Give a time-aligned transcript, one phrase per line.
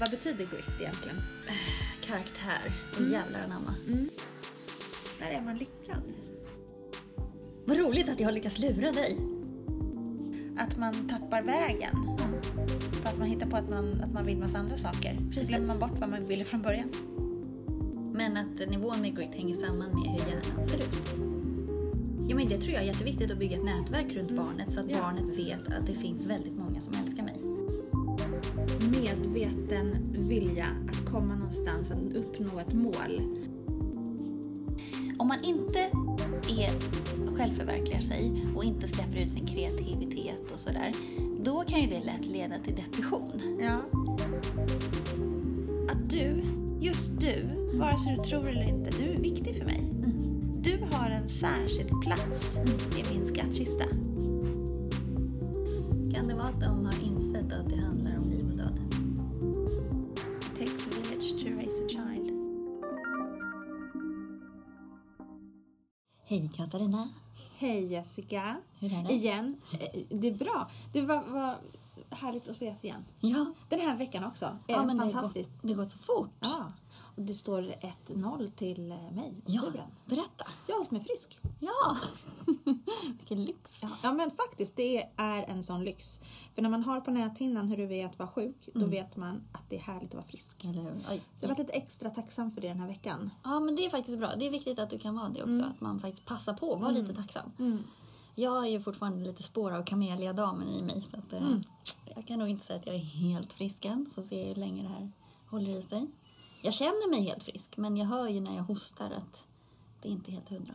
[0.00, 1.16] Vad betyder grit egentligen?
[2.00, 3.74] Karaktär och jävlar anamma.
[5.20, 6.02] När är man lyckad?
[7.66, 9.18] Vad roligt att jag har lyckats lura dig.
[10.58, 11.96] Att man tappar vägen.
[12.92, 15.16] För att man hittar på att man, att man vill massa andra saker.
[15.18, 15.48] Så Precis.
[15.48, 16.90] glömmer man bort vad man ville från början.
[18.14, 21.14] Men att nivån med grit hänger samman med hur hjärnan ser ut.
[22.28, 24.90] Ja, men det tror jag är jätteviktigt att bygga ett nätverk runt barnet så att
[24.90, 25.00] Ja.
[25.00, 27.40] barnet vet att det finns väldigt många som älskar mig.
[29.16, 33.22] Medveten vilja att komma någonstans, att uppnå ett mål.
[35.18, 35.78] Om man inte
[36.48, 36.70] är,
[37.36, 40.92] självförverkligar sig och inte släpper ut sin kreativitet och sådär,
[41.44, 43.56] då kan ju det lätt leda till depression.
[43.60, 43.80] Ja.
[45.90, 46.42] Att du,
[46.80, 47.42] just du,
[47.78, 49.90] vare sig du tror eller inte, du är viktig för mig.
[50.56, 52.58] Du har en särskild plats
[52.98, 53.84] i min skattkista.
[66.74, 67.08] Katarina!
[67.58, 68.56] Hej Jessica.
[68.78, 69.12] Hur är det?
[69.12, 69.56] Igen.
[69.72, 70.70] Eh, Det är bra.
[70.92, 71.56] Det var, var
[72.10, 73.04] härligt att ses igen.
[73.20, 74.46] Ja, Den här veckan också.
[74.46, 76.30] Är ja det har, gått, det har gått så fort.
[76.40, 76.72] Ja.
[77.16, 77.62] Det står
[78.06, 79.86] 1-0 till eh, mig och Ja, turen.
[80.06, 80.44] berätta!
[80.66, 81.38] Jag har hållit mig frisk.
[81.60, 81.96] Ja!
[83.18, 83.82] Vilken lyx!
[84.02, 86.20] Ja, men faktiskt, det är en sån lyx.
[86.54, 89.42] För när man har på näthinnan hur det är att vara sjuk, då vet man
[89.52, 90.64] att det är härligt att vara frisk.
[90.64, 90.90] Eller hur?
[91.10, 91.22] Oj.
[91.36, 93.30] Så jag har varit lite extra tacksam för det den här veckan.
[93.44, 94.34] Ja, men det är faktiskt bra.
[94.36, 95.62] Det är viktigt att du kan vara det också.
[95.62, 97.50] Att man faktiskt passar på att vara lite tacksam.
[98.34, 101.02] Jag är ju fortfarande lite spår av kameliadamen i mig.
[101.10, 101.56] Så att, eh,
[102.16, 104.10] Jag kan nog inte säga att jag är helt frisk än.
[104.14, 105.10] Får se hur länge det här
[105.50, 106.06] håller i sig.
[106.64, 109.46] Jag känner mig helt frisk, men jag hör ju när jag hostar att
[110.02, 110.74] det är inte helt hundra.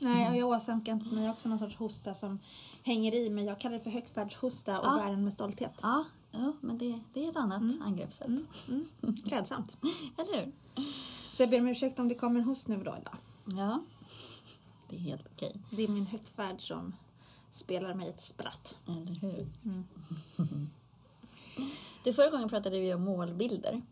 [0.00, 2.38] Nej, och jag åsamkar mig också någon sorts hosta som
[2.82, 3.44] hänger i mig.
[3.44, 4.96] Jag kallar det för högfärdshosta och Ja.
[5.04, 5.72] bär den med stolthet.
[5.82, 8.28] Ja, ja men det, det är ett annat angreppssätt.
[8.28, 9.16] Mm.
[9.26, 9.76] Klädsamt.
[10.16, 10.52] Eller hur?
[11.30, 13.16] Så jag ber om ursäkt om det kommer en host nu och då idag.
[13.44, 13.80] Ja,
[14.88, 15.56] det är helt okej.
[15.70, 16.92] Det är min högfärd som
[17.52, 18.76] spelar mig ett spratt.
[18.86, 19.46] Eller hur?
[22.04, 23.82] Det förra gången pratade vi om målbilder.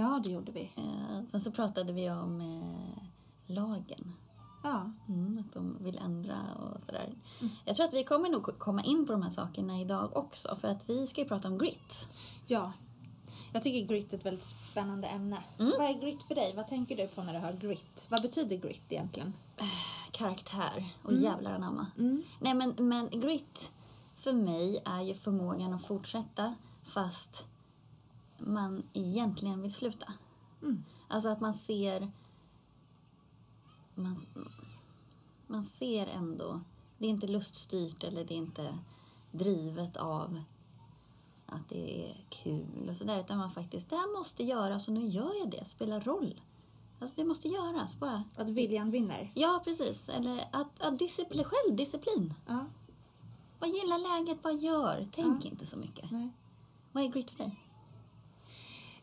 [0.00, 0.70] Ja, det gjorde vi.
[0.76, 3.02] Eh, sen så pratade vi om eh,
[3.54, 4.14] lagen.
[4.62, 7.14] Ja, Mm, att de vill ändra och sådär.
[7.64, 10.54] Jag tror att vi kommer nog komma in på de här sakerna idag också.
[10.54, 12.08] För att vi ska ju prata om grit.
[12.46, 12.72] ja.
[13.52, 15.44] Jag tycker grit är ett väldigt spännande ämne.
[15.56, 16.52] Vad är grit för dig?
[16.56, 18.06] Vad tänker du på när du hör grit?
[18.10, 19.32] Vad betyder grit egentligen?
[20.10, 21.86] Karaktär och jävlar anamma.
[22.40, 23.72] Nej men, men grit
[24.16, 27.46] för mig är ju förmågan att fortsätta fast
[28.40, 30.12] man egentligen vill sluta.
[31.08, 32.12] Alltså att man ser...
[33.94, 34.16] Man,
[35.46, 36.60] man ser ändå...
[36.98, 38.78] Det är inte luststyrt eller det är inte
[39.32, 40.42] drivet av
[41.46, 43.20] att det är kul och sådär.
[43.20, 45.64] Utan man faktiskt, det här måste göras och nu gör jag det.
[45.64, 46.40] Spelar roll.
[47.00, 48.24] Alltså det måste göras bara.
[48.36, 49.30] Att viljan vinner?
[49.34, 50.08] Ja, precis.
[50.08, 52.34] Eller att, att disciplin, självdisciplin.
[52.46, 52.66] Ja.
[53.60, 55.06] Bara gilla läget, bara gör.
[55.12, 56.10] Tänk inte så mycket.
[56.10, 56.30] Nej.
[56.92, 57.69] Vad är grit för dig?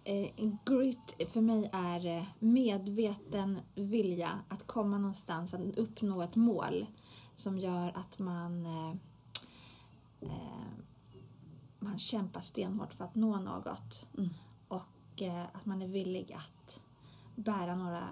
[0.10, 0.30] Eh,
[0.66, 6.86] grit för mig är eh, medveten vilja att komma någonstans, att uppnå ett mål
[7.36, 8.96] som gör att man, eh,
[10.22, 10.68] eh,
[11.80, 14.08] man kämpar stenhårt för att nå något.
[14.68, 16.80] Och eh, att man är villig att
[17.36, 18.04] bära några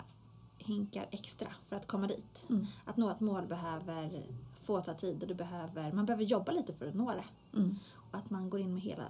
[0.57, 2.47] hinkar extra för att komma dit.
[2.85, 6.73] Att nå ett mål behöver få ta tid och du behöver, man behöver jobba lite
[6.73, 7.57] för att nå det.
[7.57, 7.79] Mm.
[7.93, 9.03] Och att man går in med hela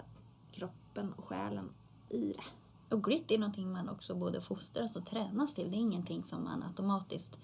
[0.51, 1.69] kroppen och själen
[2.09, 2.64] i det.
[2.89, 5.71] Och grit är någonting man också både fostras och tränas till.
[5.71, 7.39] Det är ingenting som man automatiskt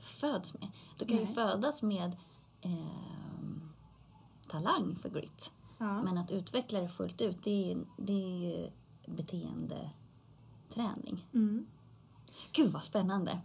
[0.00, 0.68] föds med.
[0.98, 1.34] Du kan ju Nej.
[1.34, 2.16] födas med
[2.60, 3.70] ehm,
[4.48, 5.52] talang för grit.
[5.78, 6.02] Ja.
[6.02, 8.70] Men att utveckla det fullt ut, det är, det är ju
[9.06, 11.26] beteendeträning.
[11.32, 11.66] Mm.
[12.52, 13.40] Gud vad spännande!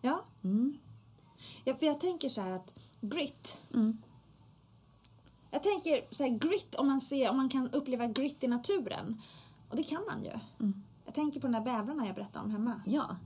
[0.00, 0.24] Ja.
[0.42, 0.78] Mm.
[1.64, 3.62] ja, för jag tänker så här att grit.
[3.74, 4.02] Mm.
[5.50, 9.22] Jag tänker så här grit om man, ser, om man kan uppleva grit i naturen.
[9.68, 10.30] Och det kan man ju.
[10.60, 10.82] Mm.
[11.04, 12.82] Jag tänker på de där bävrarna jag berättade om hemma.
[12.86, 13.16] Ja,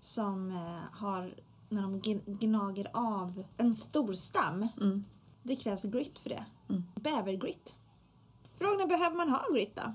[0.00, 1.34] Som eh, har,
[1.68, 4.68] när de gn- gnager av en stor stam.
[4.80, 5.04] Mm.
[5.42, 6.44] Det krävs grit för det.
[6.68, 6.82] Mm.
[6.94, 7.76] Bävergrit.
[8.54, 9.94] Frågan är, behöver man ha grit då?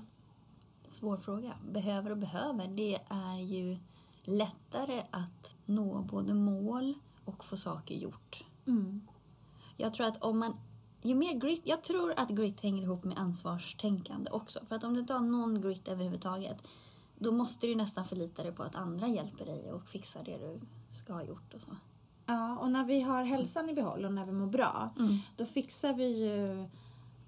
[0.86, 1.52] svår fråga.
[1.72, 3.78] Behöver och behöver, det är ju
[4.24, 6.94] lättare att nå både mål
[7.24, 8.44] och få saker gjort.
[8.66, 9.08] Mm.
[9.76, 10.56] Jag tror att om man
[11.08, 14.64] ju mer grit, jag tror att grit hänger ihop med ansvarstänkande också.
[14.64, 16.66] För att om du tar någon grit överhuvudtaget,
[17.18, 20.60] då måste du nästan förlita dig på att andra hjälper dig och fixar det du
[20.96, 21.76] ska ha gjort och så.
[22.26, 25.16] Ja, och när vi har hälsan i behåll och när vi mår bra, Mm.
[25.36, 26.68] då fixar vi ju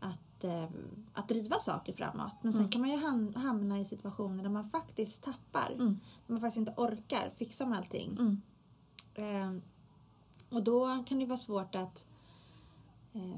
[0.00, 0.64] att eh,
[1.14, 2.32] att driva saker framåt.
[2.42, 5.74] Men sen kan man ju ham- hamna i situationer där man faktiskt tappar.
[5.78, 8.16] Där man faktiskt inte orkar fixa med allting.
[8.18, 8.40] Mm.
[9.14, 9.62] Eh,
[10.56, 12.06] och då kan det vara svårt att
[13.12, 13.36] eh,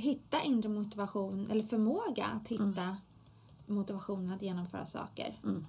[0.00, 2.96] hitta inre motivation eller förmåga att hitta
[3.66, 5.40] motivationen att genomföra saker.
[5.44, 5.66] Mm.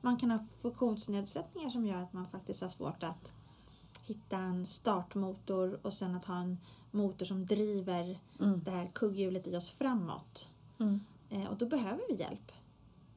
[0.00, 3.32] Man kan ha funktionsnedsättningar som gör att man faktiskt har svårt att
[4.02, 6.58] hitta en startmotor och sen att ha en
[6.90, 8.60] motor som driver Mm.
[8.64, 10.48] det här kugghjulet i oss framåt.
[10.78, 11.00] Mm.
[11.30, 12.52] Eh, och då behöver vi hjälp.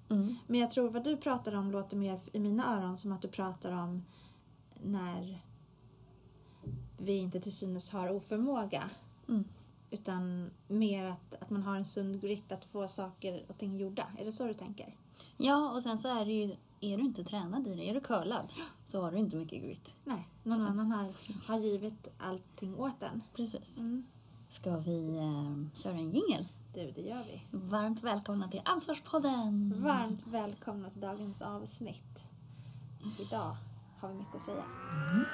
[0.09, 0.35] Mm.
[0.47, 3.27] Men jag tror vad du pratar om låter mer i mina öron som att du
[3.27, 4.03] pratar om
[4.83, 5.41] när
[6.97, 8.89] vi inte till synes har oförmåga.
[9.29, 9.45] Mm.
[9.93, 14.07] Utan mer att, att man har en sund grit att få saker och ting gjorda.
[14.17, 14.95] Är det så du tänker?
[15.37, 17.99] Ja, och sen så är det ju, är du inte tränad i det, är du
[17.99, 18.53] curlad,
[18.85, 19.95] så har du inte mycket grit.
[20.03, 21.11] Nej, någon annan har,
[21.47, 23.23] har givit allting åt en.
[23.35, 23.79] Precis.
[23.79, 24.05] Mm.
[24.49, 26.47] Ska vi eh, köra en jingel?
[26.73, 27.57] Du, det gör vi.
[27.57, 29.73] Varmt välkomna till Ansvarspodden!
[29.83, 32.23] Varmt välkomna till dagens avsnitt.
[33.19, 33.57] Idag
[33.99, 34.63] har vi mycket att säga.
[35.13, 35.25] Du,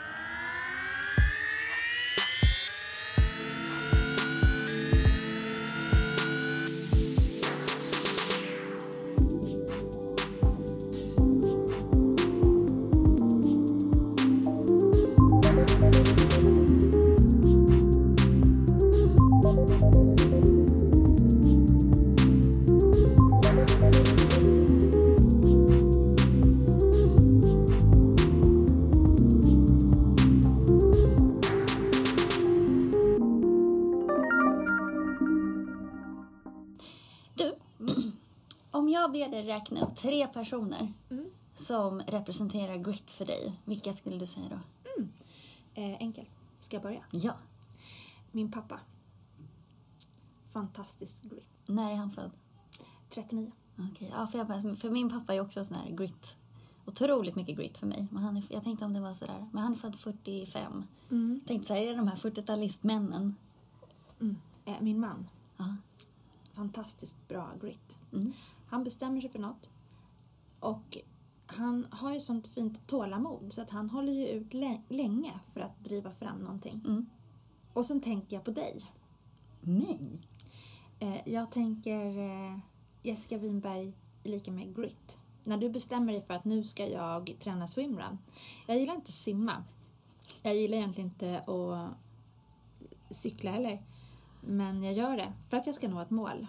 [39.29, 41.25] ber dig räkna upp tre personer Mm.
[41.55, 44.59] som representerar grit för dig, vilka skulle du säga då?
[45.81, 46.29] Eh, enkelt.
[46.61, 47.03] Ska jag börja?
[47.11, 47.33] Ja.
[48.31, 48.79] Min pappa.
[50.53, 51.47] Fantastisk grit.
[51.65, 52.31] När är han född?
[53.09, 53.51] 39.
[53.91, 56.37] Okej, ja, för, jag, för min pappa är också sån här grit.
[56.85, 58.07] Otroligt mycket grit för mig.
[58.11, 59.49] Men han är, jag tänkte om det var sådär.
[59.51, 60.83] Men han är född 45.
[61.11, 61.39] Mm.
[61.45, 63.33] Tänkte så här, är det de här 40-talistmännen?
[64.65, 65.27] Eh, min man.
[65.57, 65.75] Ja.
[66.53, 67.97] Fantastiskt bra grit.
[68.13, 68.33] Mm.
[68.69, 69.69] Han bestämmer sig för något.
[70.59, 70.97] Och
[71.45, 75.59] han har ju sånt fint tålamod så att han håller ju ut lä- länge för
[75.61, 76.81] att driva fram någonting.
[76.85, 77.05] Mm.
[77.73, 78.81] Och sen tänker jag på dig.
[79.61, 80.21] Mig?
[80.99, 82.59] Eh, jag tänker eh,
[83.03, 83.93] Jessica Winberg
[84.23, 85.19] lika med grit.
[85.43, 88.17] När du bestämmer dig för att nu ska jag träna swimrun.
[88.67, 89.63] Jag gillar inte simma.
[90.43, 91.97] Jag gillar egentligen inte att
[93.15, 93.83] cykla heller.
[94.41, 96.47] Men jag gör det för att jag ska nå ett mål.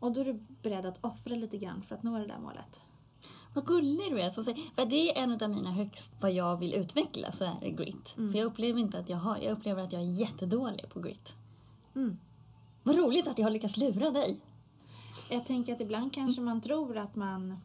[0.00, 2.80] Och då är du beredd att offra lite grann för att nå det där målet.
[3.54, 4.30] Vad gullig du är.
[4.30, 7.56] Så, säg- för det är en av mina högst vad jag vill utveckla så är
[7.60, 8.08] det grit.
[8.32, 11.34] För jag upplever inte att jag har, jag upplever att jag är jättedålig på grit.
[11.94, 12.18] Mm.
[12.82, 14.40] Vad roligt att jag har lyckats lura dig.
[15.30, 17.56] Jag tänker att ibland kanske man tror att man...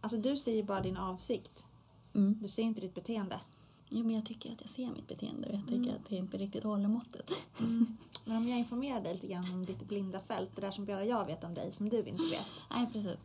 [0.00, 1.66] Alltså du ser ju bara din avsikt.
[2.14, 2.38] Mm.
[2.42, 3.40] Du ser inte ditt beteende.
[3.88, 6.36] Jo, men jag tycker att jag ser mitt beteende och jag tycker att det inte
[6.36, 7.30] riktigt håller måttet.
[8.24, 11.04] Men om jag informerar dig lite grann om ditt blinda fält, det där som bara
[11.04, 12.46] jag vet om dig, som du inte vet.
[12.70, 13.16] Nej, precis.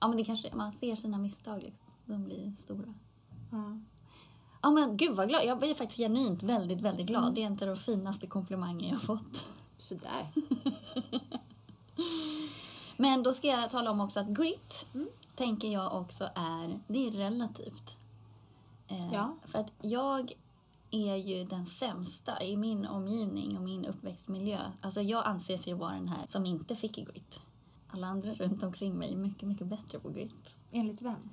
[0.00, 1.84] Ja, men det kanske, man ser sina misstag liksom.
[2.04, 2.94] De blir stora.
[3.50, 3.80] Ja.
[4.62, 5.44] Ja, men gud vad glad.
[5.44, 7.34] Jag blir faktiskt genuint väldigt, väldigt glad.
[7.34, 9.44] Det är inte de finaste komplimanger jag fått.
[9.76, 10.26] Sådär.
[12.96, 14.86] Men då ska jag tala om också att grit
[15.34, 17.97] tänker jag också är, det är relativt.
[18.88, 19.36] Eh, Ja.
[19.44, 20.32] För att jag
[20.90, 24.58] är ju den sämsta i min omgivning och min uppväxtmiljö.
[24.80, 27.40] Alltså jag anses ju vara den här som inte fick grit.
[27.88, 30.54] Alla andra runt omkring mig är mycket, mycket bättre på grit.
[30.72, 31.30] Enligt vem?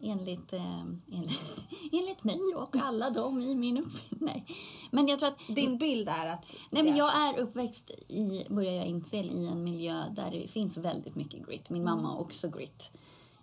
[0.00, 0.80] Enligt, eh,
[1.12, 1.60] enligt,
[1.92, 4.48] enligt mig och alla dem i min uppväxt.
[4.90, 6.46] Men jag tror att Din bild är att...
[6.72, 10.76] Nej, men jag är uppväxt i, börjar jag inse, i en miljö där det finns
[10.76, 11.70] väldigt mycket grit.
[11.70, 12.92] Min mamma har också grit.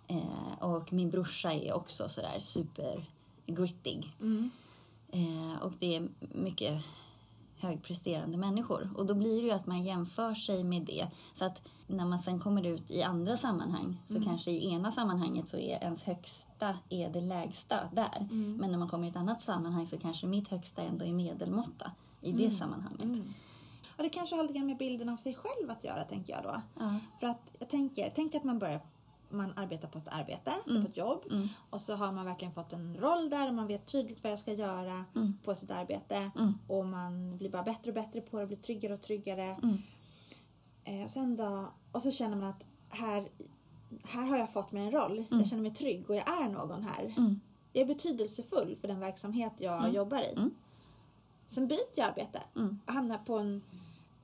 [0.06, 3.06] Eh, och min brorsa är också sådär super
[3.46, 4.14] grittig.
[4.20, 4.50] Mm.
[5.08, 6.84] Eh, och det är mycket
[7.58, 8.90] högpresterande människor.
[8.96, 11.06] Och då blir det ju att man jämför sig med det.
[11.32, 15.48] Så att när man sen kommer ut i andra sammanhang så kanske i ena sammanhanget
[15.48, 18.28] så är ens högsta är det lägsta där.
[18.30, 21.90] Men när man kommer i ett annat sammanhang så kanske mitt högsta ändå är medelmåtta
[22.20, 23.26] i det sammanhanget.
[23.96, 26.42] Och det kanske har lite grann med bilden av sig själv att göra, tänker jag
[26.42, 26.62] då.
[26.78, 26.94] Ja.
[27.20, 28.80] För att jag tänker, tänk att man börjar
[29.28, 30.82] man arbetar på ett arbete, Mm.
[30.84, 31.24] på ett jobb
[31.70, 34.38] och så har man verkligen fått en roll där och man vet tydligt vad jag
[34.38, 35.38] ska göra Mm.
[35.44, 36.30] på sitt arbete
[36.68, 39.42] och man blir bara bättre och bättre på det, blir tryggare och tryggare.
[39.62, 39.78] Mm.
[40.84, 43.28] Eh, och, sen då, och så känner man att här,
[44.04, 45.26] här har jag fått mig en roll, Mm.
[45.40, 47.14] jag känner mig trygg och jag är någon här.
[47.72, 49.94] Jag är betydelsefull för den verksamhet jag Mm.
[49.94, 50.50] jobbar i.
[51.46, 52.40] Sen byter jag arbete
[52.86, 53.62] och hamnar på en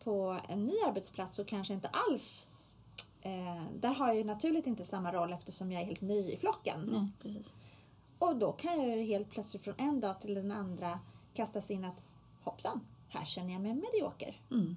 [0.04, 2.48] på en ny arbetsplats så kanske inte alls
[3.22, 6.36] eh, där har jag ju naturligt inte samma roll eftersom jag är helt ny i
[6.36, 6.80] flocken.
[6.92, 7.54] Nej, precis.
[8.18, 11.00] Och då kan jag ju helt plötsligt från en dag till den andra
[11.34, 12.02] kastas in att
[12.42, 14.40] hoppsan, här känner jag mig medioker.
[14.50, 14.76] Mm.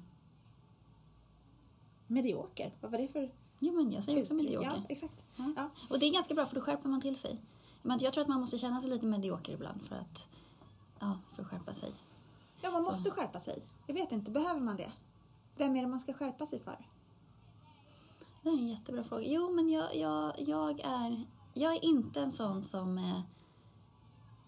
[2.07, 4.49] Medioker, vad var det för Jo, men jag säger också uttryck?
[4.49, 4.71] medioker.
[4.75, 5.25] Ja, exakt.
[5.37, 5.53] Ja.
[5.55, 5.69] Ja.
[5.89, 7.41] Och det är ganska bra för då skärper man till sig.
[7.81, 10.27] Men jag tror att man måste känna sig lite medioker ibland för att,
[10.99, 11.89] ja, för att skärpa sig.
[12.61, 13.63] ja, man måste skärpa sig.
[13.87, 14.91] Jag vet inte, behöver man det?
[15.57, 16.87] Vem är det man ska skärpa sig för?
[18.45, 19.23] Det är en jättebra fråga.
[19.27, 23.19] Jo, men jag, jag, jag, är, jag är inte en sån som eh,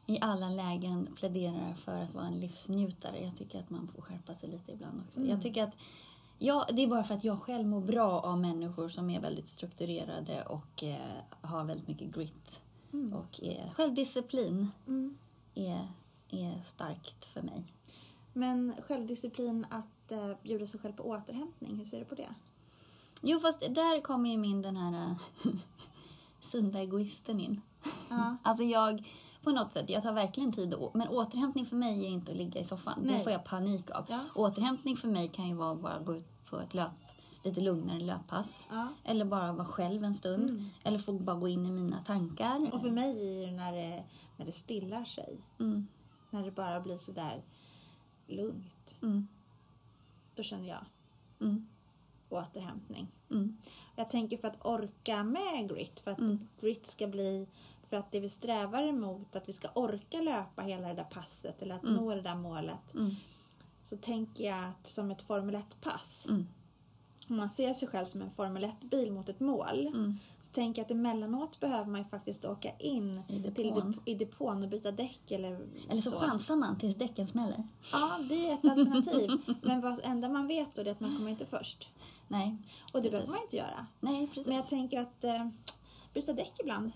[0.05, 3.23] i alla lägen pläderar för att vara en livsnjutare.
[3.23, 5.19] Jag tycker att man får skärpa sig lite ibland också.
[5.19, 5.77] Jag tycker att
[6.39, 9.47] Ja, det är bara för att jag själv mår bra av människor som är väldigt
[9.47, 10.97] strukturerade och eh,
[11.41, 12.61] har väldigt mycket grit.
[13.13, 15.17] Och är, självdisciplin Mm.
[15.55, 15.87] är,
[16.29, 17.73] är starkt för mig.
[18.33, 22.29] Men självdisciplin att eh, bjuda sig själv på återhämtning, hur ser du på det?
[23.23, 25.17] Jo, fast där kommer ju min den här eh,
[26.39, 27.61] sunda egoisten in.
[28.09, 28.37] Ja.
[28.43, 29.07] Alltså jag,
[29.43, 30.73] på något sätt, jag tar verkligen tid.
[30.73, 32.99] å- Men återhämtning för mig är inte att ligga i soffan.
[33.03, 33.23] Det Nej.
[33.23, 34.05] får jag panik av.
[34.09, 34.19] Ja.
[34.35, 36.91] Återhämtning för mig kan ju vara bara gå ut på ett löp,
[37.43, 38.67] lite lugnare löppass.
[38.71, 38.87] Ja.
[39.03, 40.69] Eller bara vara själv en stund.
[40.83, 42.69] Eller få bara gå in i mina tankar.
[42.73, 44.03] Och för mig är det när det,
[44.37, 45.41] när det stillar sig.
[45.59, 45.87] Mm,
[46.29, 47.43] När det bara blir sådär
[48.27, 48.95] lugnt.
[49.01, 49.27] mm,
[50.35, 50.85] Då känner jag
[51.41, 51.67] mm,
[52.29, 53.07] återhämtning.
[53.31, 53.57] mm,
[53.95, 56.39] Jag tänker för att orka med grit, för att Mm.
[56.61, 57.47] grit ska bli
[57.89, 61.61] för att det vi strävar emot, att vi ska orka löpa hela det där passet
[61.61, 62.93] eller att nå det där målet.
[62.93, 63.15] mm,
[63.83, 66.47] Så tänker jag att som ett Formel 1-pass, mm,
[67.29, 70.17] om man ser sig själv som en Formel 1-bil mot ett mål, mm.
[70.41, 73.53] så tänker jag att emellanåt behöver man ju faktiskt åka in I depån.
[73.55, 77.63] till dep- i depån och byta däck eller, Eller så, chansar man tills däcken smäller.
[77.93, 79.31] Ja, det är ett alternativ.
[79.61, 81.89] Men vad enda man vet då är att man kommer inte först.
[82.27, 82.57] Nej,
[82.93, 83.87] Och det behöver man inte göra.
[83.99, 84.47] nej precis.
[84.47, 85.47] Men jag tänker att eh,
[86.13, 86.91] byta däck ibland.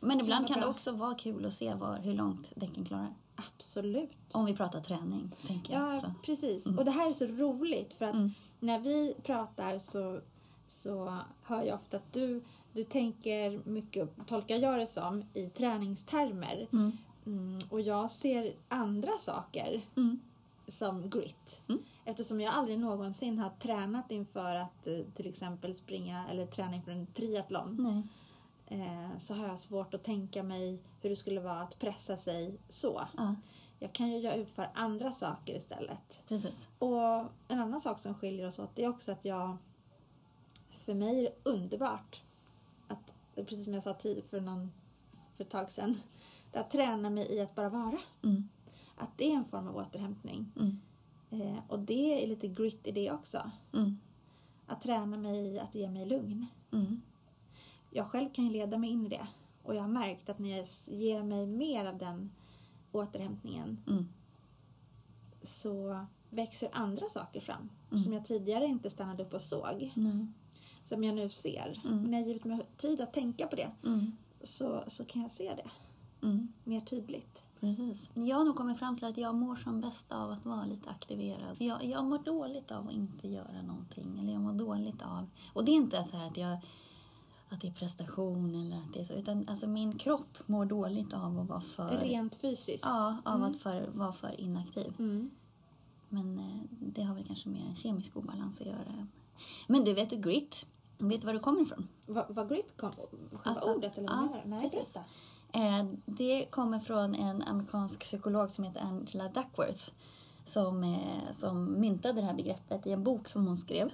[0.00, 3.14] Men ibland kan det också vara kul att se var, hur långt däcken klarar.
[3.56, 4.10] Absolut.
[4.32, 5.94] Om vi pratar träning, tänker jag.
[5.94, 6.66] Ja, precis.
[6.66, 8.32] Och det här är så roligt för att Mm.
[8.60, 10.20] när vi pratar så,
[10.68, 16.68] så hör jag ofta att du, du tänker mycket, tolkar jag det som, i träningstermer.
[16.72, 16.98] Mm.
[17.26, 20.20] Mm, och jag ser andra saker Mm.
[20.68, 21.60] som grit.
[22.04, 26.92] Eftersom jag aldrig någonsin har tränat inför att eh, till exempel springa eller träna inför
[26.92, 27.76] en triathlon.
[27.78, 28.02] Nej.
[28.80, 32.58] Eh, så har jag svårt att tänka mig hur det skulle vara att pressa sig
[32.68, 33.02] så.
[33.16, 33.34] Ja,
[33.78, 36.22] Jag kan ju göra utföra andra saker istället.
[36.28, 36.68] precis.
[36.78, 37.00] Och
[37.48, 39.56] en annan sak som skiljer oss åt är också att jag...
[40.70, 42.22] För mig är det underbart
[42.88, 44.72] att, precis som jag sa tid för, någon,
[45.36, 45.96] för ett tag sedan,
[46.52, 47.98] att träna mig i att bara vara.
[48.22, 48.48] Mm.
[48.96, 50.52] Att det är en form av återhämtning.
[50.56, 50.80] Mm.
[51.40, 53.50] Eh, och det är lite grit i det också.
[53.72, 53.98] Mm.
[54.66, 56.46] Att träna mig att ge mig lugn.
[56.72, 57.00] Mm.
[57.90, 59.26] Jag själv kan ju leda mig in i det.
[59.62, 60.66] Och jag har märkt att när jag
[60.98, 62.30] ger mig mer av den
[62.92, 64.08] återhämtningen Mm.
[65.42, 68.02] så växer andra saker fram Mm.
[68.04, 69.92] som jag tidigare inte stannade upp och såg.
[70.84, 71.80] Som jag nu ser.
[71.84, 72.04] Mm.
[72.04, 74.12] När jag givit mig tid att tänka på det Mm.
[74.42, 75.70] så, så kan jag se det
[76.64, 77.42] mer tydligt.
[77.64, 78.10] Precis.
[78.14, 80.90] Jag har nog kommit fram till att jag mår som bäst av att vara lite
[80.90, 81.56] aktiverad.
[81.56, 84.18] För Jag, jag mår dåligt av att inte göra någonting.
[84.18, 85.30] Eller jag mår dåligt av...
[85.52, 86.58] Och det är inte så här att jag
[87.48, 89.12] att det är prestation eller att det är så.
[89.12, 91.98] Utan alltså min kropp mår dåligt av att vara för...
[91.98, 92.84] Rent fysiskt.
[92.84, 94.94] Ja, av att för, vara för inaktiv.
[94.98, 95.30] Mm.
[96.08, 99.06] Men eh, det har väl kanske mer en kemisk obalans att göra.
[99.66, 100.66] Men du, vet du grit?
[100.98, 101.88] Vet du var det kommer ifrån?
[102.06, 102.92] Vad, grit kom?
[102.92, 104.28] Själva Alltså, ordet eller ja?
[104.46, 104.94] Nej, precis.
[104.94, 105.10] berätta.
[105.54, 109.90] Eh, det kommer från en amerikansk psykolog som heter Angela Duckworth
[110.44, 113.90] som, eh, som myntade det här begreppet i en bok som hon skrev.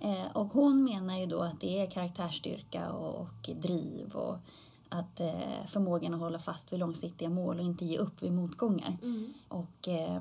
[0.00, 4.36] Eh, och hon menar ju då att det är karaktärsstyrka och, och driv och
[4.88, 8.96] att eh, förmågan att hålla fast vid långsiktiga mål och inte ge upp vid motgångar.
[9.02, 9.32] Mm.
[9.48, 10.20] Och eh,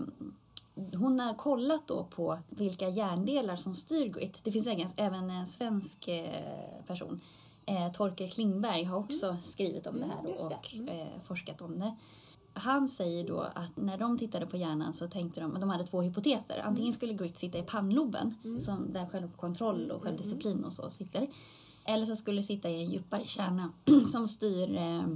[0.94, 4.40] hon har kollat då på vilka hjärndelar som styr grit.
[4.44, 6.10] Det finns även, en svensk
[6.88, 7.22] person.
[7.66, 10.46] Eh, Torkel Klingberg har också skrivit om det här Mm, det.
[10.46, 11.96] och eh, forskat om det.
[12.54, 16.02] Han säger då att när de tittade på hjärnan så tänkte de, de hade två
[16.02, 16.56] hypoteser.
[16.56, 16.68] Mm.
[16.68, 21.28] Antingen skulle grit sitta i pannloben, som där självkontroll och självdisciplin och så sitter.
[21.86, 23.72] Eller så skulle det sitta i en djupare kärna
[24.12, 25.08] som styr eh,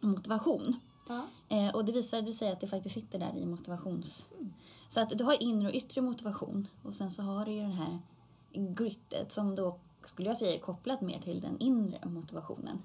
[0.00, 0.76] motivation.
[1.08, 1.22] Ja.
[1.48, 4.28] Eh, och det visade sig att det faktiskt sitter där i motivations...
[4.88, 7.72] Så att du har inre och yttre motivation och sen så har du ju den
[7.72, 7.98] här
[8.54, 9.78] grittet som då
[10.08, 12.82] skulle jag säga är kopplat mer till den inre motivationen.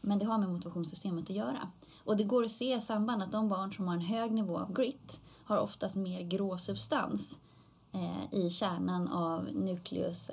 [0.00, 1.68] Men det har med motivationssystemet att göra.
[2.04, 4.72] Och det går att se samband att de barn som har en hög nivå av
[4.72, 7.38] grit har oftast mer grå substans
[7.92, 10.30] eh, i kärnan av nucleus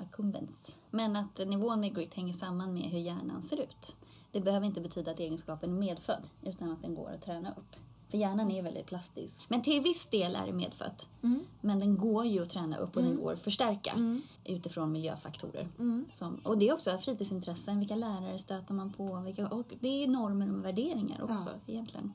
[0.00, 0.76] accumbens.
[0.90, 3.96] Men att nivån med grit hänger samman med hur hjärnan ser ut.
[4.32, 7.76] Det behöver inte betyda att egenskapen är medfödd, utan att den går att träna upp.
[8.10, 9.44] För hjärnan är väldigt plastisk.
[9.48, 11.08] Men till viss del är det medfött.
[11.22, 11.40] Mm.
[11.60, 15.68] Men den går ju att träna upp och den går att förstärka utifrån miljöfaktorer.
[15.78, 16.06] Mm.
[16.12, 17.78] Som, och det är också fritidsintressen.
[17.78, 19.20] Vilka lärare stöter man på?
[19.20, 22.12] Vilka, och det är normer och värderingar också egentligen.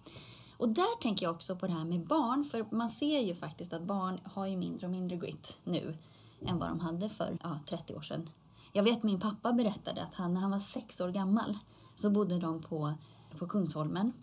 [0.57, 2.43] Och där tänker jag också på det här med barn.
[2.43, 5.93] För man ser ju faktiskt att barn har ju mindre och mindre grit nu
[6.45, 8.29] än vad de hade för ja, 30 år sedan.
[8.73, 11.57] Jag vet min pappa berättade att han, när han var sex år gammal
[11.95, 12.93] så bodde de på,
[13.37, 14.13] på Kungsholmen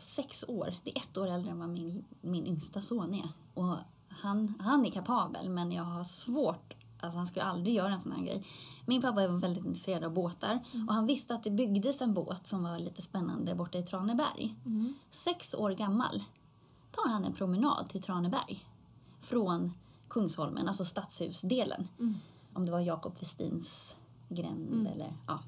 [0.00, 0.74] sex år.
[0.84, 3.28] Det är ett år äldre än vad min, min yngsta son är.
[3.54, 3.76] Och
[4.08, 8.12] han, han är kapabel, men jag har svårt Alltså han skulle aldrig göra en sån
[8.12, 8.46] här grej.
[8.86, 12.46] Min pappa var väldigt intresserad av båtar och han visste att det byggdes en båt
[12.46, 14.54] som var lite spännande borta i Traneberg.
[15.10, 16.22] Sex år gammal
[16.90, 18.64] tar han en promenad till Traneberg
[19.20, 19.72] från
[20.08, 21.88] Kungsholmen, alltså stadshusdelen.
[22.52, 23.96] Om det var Jakob Westins
[24.28, 25.40] gränd eller ja.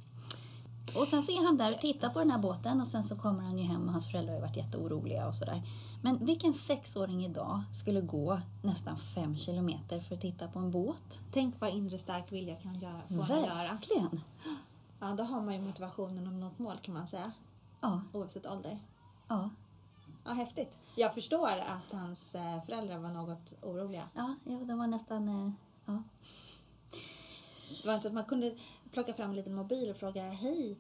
[0.97, 3.17] Och sen så är han där och tittar på den här båten och sen så
[3.17, 5.63] kommer han ju hem och hans föräldrar har ju varit jätteoroliga och sådär.
[6.03, 11.21] Men vilken sexåring idag skulle gå nästan fem kilometer för att titta på en båt?
[11.33, 13.55] Tänk vad inre stark vilja kan göra, få en att göra.
[13.73, 14.21] Verkligen!
[15.01, 17.33] Ja, då har man ju motivationen om något mål kan man säga.
[17.81, 18.79] Ja, Oavsett ålder.
[19.29, 19.51] ja,
[20.25, 20.79] Ja, häftigt.
[20.97, 24.03] Jag förstår att hans eh, föräldrar var något oroliga.
[24.15, 25.29] ja, ja det var nästan...
[25.29, 25.51] eh,
[25.85, 26.03] Ja.
[27.83, 28.55] Det var inte att man kunde
[28.93, 30.77] plocka fram en liten mobil och fråga Hej,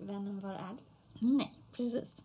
[0.00, 1.26] vännen, var är du?
[1.26, 2.24] Nej, precis.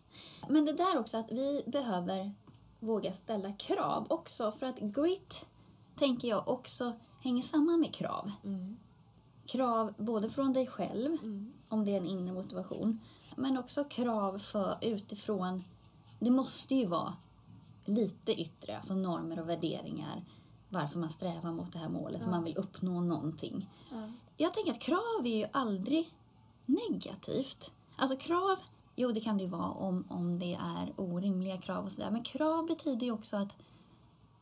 [0.50, 2.31] Men det där också att vi behöver
[2.79, 5.45] våga ställa krav också för att grit
[5.95, 8.31] tänker jag också hänger samman med krav.
[9.45, 11.17] Krav både från dig själv,
[11.69, 13.00] om det är en inre motivation,
[13.36, 15.63] men också krav för utifrån,
[16.19, 17.13] det måste ju vara
[17.86, 20.25] lite yttre, alltså normer och värderingar,
[20.69, 23.69] varför man strävar mot det här målet, man vill uppnå någonting.
[24.41, 26.13] Jag tänker att krav är ju aldrig
[26.66, 27.74] negativt.
[27.96, 28.57] Alltså krav,
[28.96, 32.24] jo det kan det ju vara om, om det är orimliga krav och sådär, men
[32.24, 33.55] krav betyder ju också att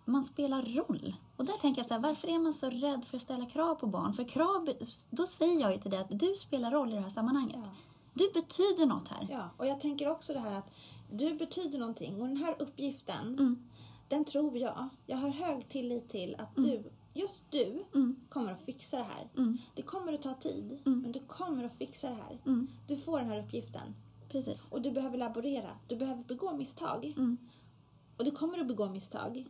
[0.05, 1.15] man spelar roll.
[1.37, 3.75] Och där tänker jag så här, varför är man så rädd för att ställa krav
[3.75, 4.13] på barn?
[4.13, 4.69] För krav,
[5.09, 7.59] då säger jag ju till dig att du spelar roll i det här sammanhanget.
[7.63, 7.71] Ja.
[8.13, 9.27] Du betyder något här.
[9.31, 10.71] Ja, och jag tänker också det här att
[11.11, 13.69] du betyder någonting och den här uppgiften, Mm.
[14.07, 17.85] den tror jag, jag har hög tillit till att du, just du,
[18.29, 19.29] kommer att fixa det här.
[19.75, 22.39] Det kommer att ta tid, men du kommer att fixa det här.
[22.87, 23.95] Du får den här uppgiften.
[24.29, 24.67] Precis.
[24.71, 27.15] Och du behöver laborera, du behöver begå misstag.
[28.17, 29.47] Och du kommer att begå misstag.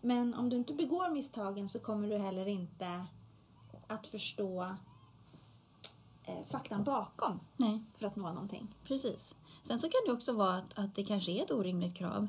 [0.00, 3.06] Men om du inte begår misstagen så kommer du heller inte
[3.86, 4.62] att förstå
[6.24, 8.74] eh, faktan bakom Nej, för att nå någonting.
[8.84, 9.36] precis.
[9.62, 12.28] Sen så kan det också vara att, att det kanske är ett orimligt krav.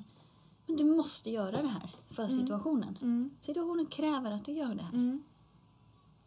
[0.65, 3.30] Men du måste göra det här för situationen.
[3.41, 5.19] Situationen kräver att du gör det här.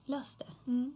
[0.04, 0.46] Lös det.
[0.64, 0.94] Sen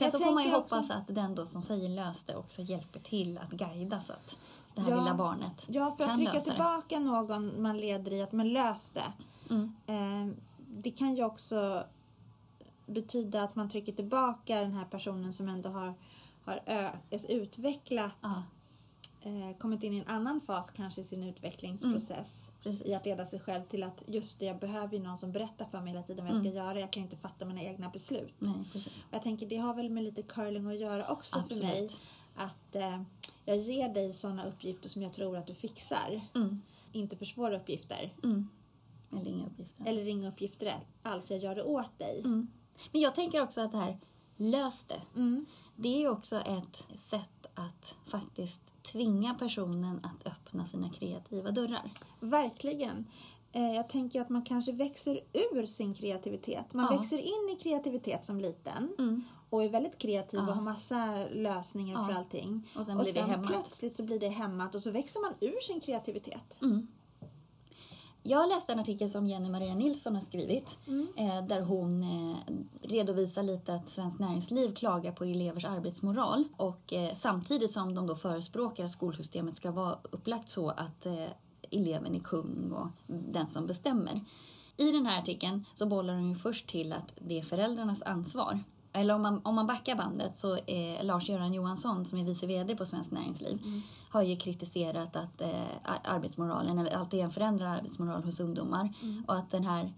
[0.00, 2.36] Jag så får man ju tänker också- hoppas att den då som säger lös det
[2.36, 4.38] också hjälper till att guida så att
[4.74, 4.96] det här Ja.
[4.98, 6.50] lilla barnet Ja, för att trycka lösa det.
[6.56, 9.12] tillbaka någon man leder i att man lös det.
[9.50, 9.72] Mm.
[9.86, 10.34] Eh,
[10.68, 11.84] det kan ju också
[12.86, 15.94] betyda att man trycker tillbaka den här personen som ändå har,
[16.44, 16.96] har ö-
[17.28, 18.42] utvecklat, Ja,
[19.26, 22.52] eh, kommit in i en annan fas kanske i sin utvecklingsprocess.
[22.62, 22.86] precis.
[22.86, 25.64] I att leda sig själv till att just det, jag behöver ju någon som berättar
[25.64, 26.52] för mig hela tiden vad jag Mm.
[26.52, 26.80] ska göra.
[26.80, 28.34] Jag kan inte fatta mina egna beslut.
[28.38, 29.06] Nej, precis.
[29.10, 31.58] Jag tänker det har väl med lite curling att göra också Absolut.
[31.60, 31.88] för mig.
[32.34, 33.02] Att eh,
[33.44, 36.20] jag ger dig sådana uppgifter som jag tror att du fixar.
[36.34, 36.62] Mm.
[36.92, 38.12] Inte för svåra uppgifter.
[38.24, 38.48] Mm.
[39.12, 39.84] Eller inga uppgifter.
[39.86, 41.30] Eller inga uppgifter alls.
[41.30, 42.18] Jag gör det åt dig.
[42.24, 42.48] Mm.
[42.92, 43.98] Men jag tänker också att det här
[44.36, 45.00] lös det.
[45.80, 51.90] Det är också ett sätt att faktiskt tvinga personen att öppna sina kreativa dörrar.
[52.20, 53.06] Verkligen.
[53.52, 56.72] Eh, jag tänker att man kanske växer ur sin kreativitet.
[56.74, 56.98] Man Ja.
[56.98, 58.94] växer in i kreativitet som liten.
[58.98, 59.24] Mm.
[59.50, 60.48] Och är väldigt kreativ Ja.
[60.48, 62.06] och har massa lösningar Ja.
[62.06, 62.68] för allting.
[62.76, 63.46] Och sen det hämmat.
[63.46, 66.58] plötsligt så blir det hämmat och så växer man ur sin kreativitet.
[66.62, 66.88] Mm.
[68.28, 70.78] Jag läste en artikel som Jenny Maria Nilsson har skrivit
[71.16, 72.36] eh, där hon eh,
[72.82, 78.14] redovisar lite att Svenskt Näringsliv klagar på elevers arbetsmoral och eh, samtidigt som de då
[78.14, 81.06] förespråkar att skolsystemet ska vara upplagt så att
[81.70, 84.20] eleven är kung och den som bestämmer.
[84.76, 88.60] I den här artikeln så bollar hon ju först till att det är föräldrarnas ansvar.
[88.92, 92.76] Eller om man, om man backar bandet så är Lars-Göran Johansson som är vice VD
[92.76, 93.58] på Svenskt Näringsliv
[94.10, 95.48] har ju kritiserat att eh,
[95.84, 98.92] ar- arbetsmoralen, eller att det är en förändrad arbetsmoral hos ungdomar.
[99.26, 99.92] Och att den här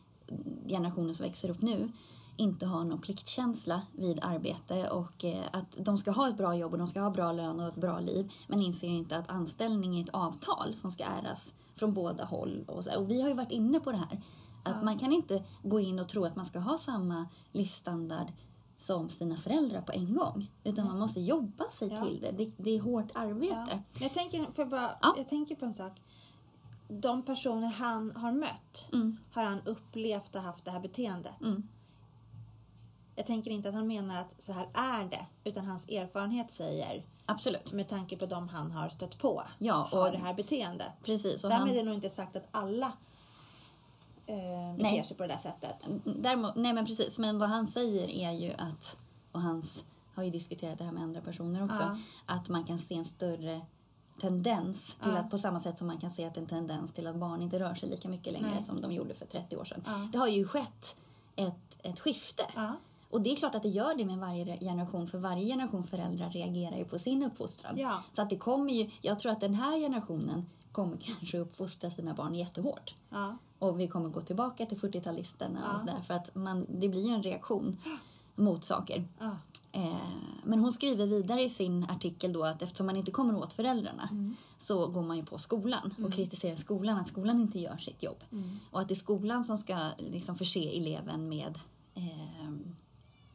[0.68, 1.92] generationen som växer upp nu
[2.36, 4.90] inte har någon pliktkänsla vid arbete.
[4.90, 7.60] Och eh, att de ska ha ett bra jobb och de ska ha bra lön
[7.60, 11.54] och ett bra liv men inser inte att anställning är ett avtal som ska äras
[11.76, 12.64] från båda håll.
[12.66, 14.20] Och, och vi har ju varit inne på det här.
[14.62, 18.26] Att man kan inte gå in och tro att man ska ha samma livsstandard
[18.80, 20.50] som sina föräldrar på en gång.
[20.64, 22.04] Utan man måste jobba sig Ja.
[22.04, 22.30] till det.
[22.32, 22.50] det.
[22.56, 23.82] Det är hårt arbete.
[24.00, 25.14] Jag, tänker, bara, Ja.
[25.16, 25.92] jag tänker på en sak.
[26.88, 29.16] De personer han har mött Mm.
[29.32, 31.40] har han upplevt och haft det här beteendet.
[31.40, 31.68] Mm.
[33.16, 37.06] Jag tänker inte att han menar att så här är det, utan hans erfarenhet säger,
[37.26, 37.72] Absolut.
[37.72, 40.88] med tanke på de han har stött på, Ja, har och- det här beteendet.
[41.02, 41.44] Precis.
[41.44, 42.92] Och Därmed han, är det nog inte sagt att alla
[44.30, 45.04] eh, beter Nej.
[45.04, 45.88] sig på det där sättet.
[46.04, 48.98] däremot, nej men precis, men vad han säger är ju att,
[49.32, 51.96] och hans har ju diskuterat det här med andra personer också, Ja.
[52.26, 53.60] att man kan se en större
[54.20, 55.18] tendens till Ja.
[55.18, 57.58] att på samma sätt som man kan se att en tendens till att barn inte
[57.58, 58.62] rör sig lika mycket längre Nej.
[58.62, 59.82] som de gjorde för 30 år sedan.
[59.86, 60.08] Ja.
[60.12, 60.96] Det har ju skett
[61.36, 62.42] ett, ett skifte.
[63.10, 66.30] Och det är klart att det gör det med varje generation, för varje generation föräldrar
[66.30, 67.74] reagerar ju på sin uppfostran.
[67.78, 68.02] Ja.
[68.12, 72.14] Så att det kommer ju, jag tror att den här generationen kommer kanske uppfostra sina
[72.14, 72.94] barn jättehårt.
[73.10, 73.36] Ja.
[73.58, 75.74] Och vi kommer gå tillbaka till 40-talisterna Ja.
[75.74, 77.76] och sådär för att man, det blir ju en reaktion
[78.34, 79.08] mot saker.
[79.18, 79.30] Ja.
[79.72, 79.94] Eh,
[80.44, 84.08] men hon skriver vidare i sin artikel då att eftersom man inte kommer åt föräldrarna
[84.12, 84.36] Mm.
[84.58, 88.24] så går man ju på skolan och kritiserar skolan att skolan inte gör sitt jobb.
[88.32, 88.58] Mm.
[88.70, 91.58] Och att det är skolan som ska liksom förse eleven med
[91.94, 92.50] eh,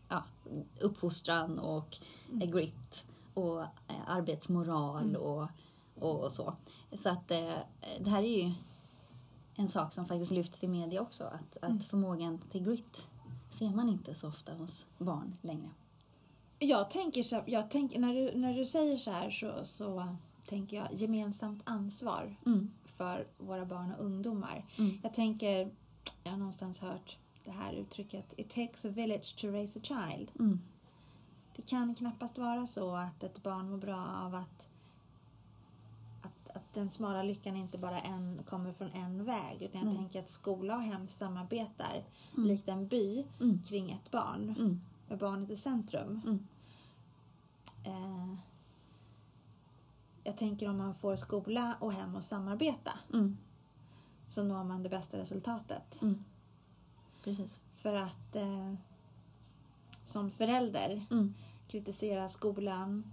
[0.09, 0.23] ja,
[0.81, 1.97] uppfostran och
[2.41, 3.67] eh, grit och eh,
[4.07, 5.47] arbetsmoral och,
[5.99, 6.55] och, och så.
[6.93, 7.57] Så att eh,
[7.99, 8.53] det här är ju
[9.55, 11.23] en sak som faktiskt lyfts i media också.
[11.23, 13.07] Att, att förmågan till grit
[13.49, 15.69] ser man inte så ofta hos barn längre.
[16.59, 20.15] Jag tänker så, jag tänker, när, du, när du säger så här så, så
[20.47, 22.71] tänker jag gemensamt ansvar Mm.
[22.85, 24.65] för våra barn och ungdomar.
[24.77, 24.99] Mm.
[25.03, 25.71] Jag tänker,
[26.23, 30.31] jag har någonstans hört det här uttrycket It takes a village to raise a child.
[30.39, 30.61] Mm.
[31.55, 34.69] Det kan knappast vara så att ett barn mår bra av att
[36.75, 39.61] den smala lyckan inte bara en, kommer från en väg.
[39.61, 39.95] Utan jag Nej.
[39.97, 42.03] tänker att skola och hem samarbetar
[42.37, 43.61] likt en by Mm.
[43.67, 44.55] kring ett barn.
[44.59, 44.81] Mm.
[45.07, 46.21] Med barnet i centrum.
[46.25, 46.47] Mm.
[47.83, 48.35] Eh,
[50.23, 53.37] jag tänker om man får skola och hem att samarbeta Mm.
[54.29, 56.01] så når man det bästa resultatet.
[56.01, 56.23] Mm.
[57.23, 57.61] Precis.
[57.73, 58.73] För att eh,
[60.03, 61.33] som förälder Mm.
[61.67, 63.03] kritisera skolan,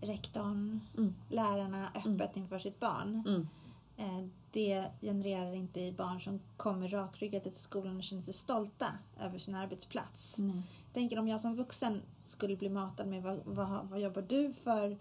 [0.00, 1.14] rektorn, Mm.
[1.28, 3.24] lärarna öppet inför sitt barn.
[3.28, 3.48] Mm.
[3.96, 8.86] Eh, det genererar inte i barn som kommer rakryggat till skolan och känner sig stolta
[9.20, 10.38] över sin arbetsplats.
[10.38, 10.62] Nej.
[10.92, 14.98] tänker om jag som vuxen skulle bli matad med vad, vad, vad jobbar du för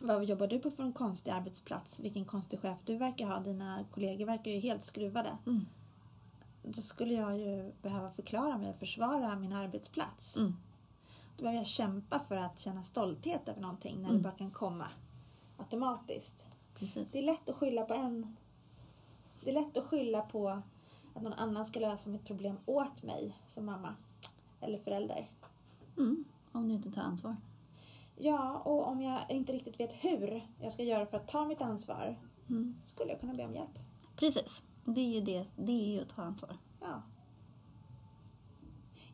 [0.00, 2.00] vad jobbar du på för en konstig arbetsplats?
[2.00, 3.40] Vilken konstig chef du verkar ha.
[3.40, 5.38] Dina kollegor verkar ju helt skruvade.
[5.46, 5.66] Mm.
[6.62, 10.36] Då skulle jag ju behöva förklara mig och försvara min arbetsplats.
[10.36, 10.56] Mm.
[11.40, 14.16] Då behöver jag kämpa för att känna stolthet över någonting när Mm.
[14.16, 14.88] det bara kan komma
[15.56, 16.46] automatiskt.
[16.74, 17.12] Precis.
[17.12, 18.36] Det är lätt att skylla på en.
[19.44, 20.48] Det är lätt att skylla på
[21.14, 23.94] att någon annan ska lösa mitt problem åt mig som mamma
[24.60, 25.30] eller förälder.
[25.98, 26.24] Mm.
[26.52, 27.36] Om du inte tar ansvar.
[28.16, 31.62] Ja, och om jag inte riktigt vet hur jag ska göra för att ta mitt
[31.62, 32.76] ansvar Mm.
[32.84, 33.78] skulle jag kunna be om hjälp.
[34.16, 34.62] Precis.
[34.84, 35.46] Det är ju det.
[35.56, 36.56] Det är ju att ta ansvar.
[36.80, 37.02] Ja.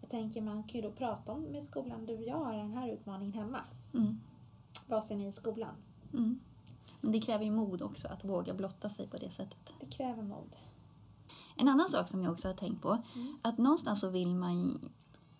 [0.06, 2.06] Jag tänker man kan ju då prata om med skolan.
[2.06, 3.60] Du, jag har den här utmaningen hemma.
[3.94, 4.20] Mm.
[4.86, 5.74] Vad ser ni i skolan?
[6.12, 6.40] Mm.
[7.00, 9.74] Men det kräver ju mod också att våga blotta sig på det sättet.
[9.80, 10.56] Det kräver mod.
[11.56, 12.98] En annan sak som jag också har tänkt på,
[13.42, 14.90] att någonstans så vill man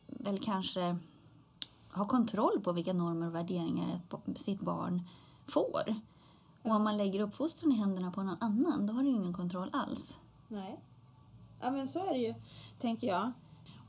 [0.07, 0.99] väl kanske
[1.93, 4.01] ha kontroll på vilka normer och värderingar
[4.37, 5.03] sitt barn
[5.47, 5.95] får.
[6.63, 9.71] Och om man lägger uppfostran i händerna på någon annan, då har du ingen kontroll
[9.73, 10.19] alls.
[10.49, 10.81] Nej.
[11.61, 12.35] Ja, men så är det ju,
[12.81, 13.33] tänker jag.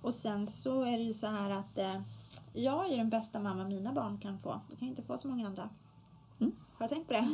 [0.08, 2.02] Och sen så är det ju så här att eh,
[2.54, 4.62] jag är den bästa mamma mina barn kan få.
[4.70, 5.70] De kan ju inte få så många andra.
[6.40, 6.56] Mm.
[6.78, 7.28] Har du tänkt på det?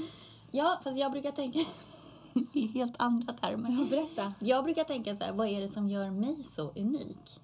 [0.52, 1.60] Ja, fast jag brukar tänka
[2.54, 3.70] i helt andra termer.
[3.70, 4.34] Ja, berätta.
[4.40, 7.42] Jag brukar tänka så här, vad är det som gör mig så unik?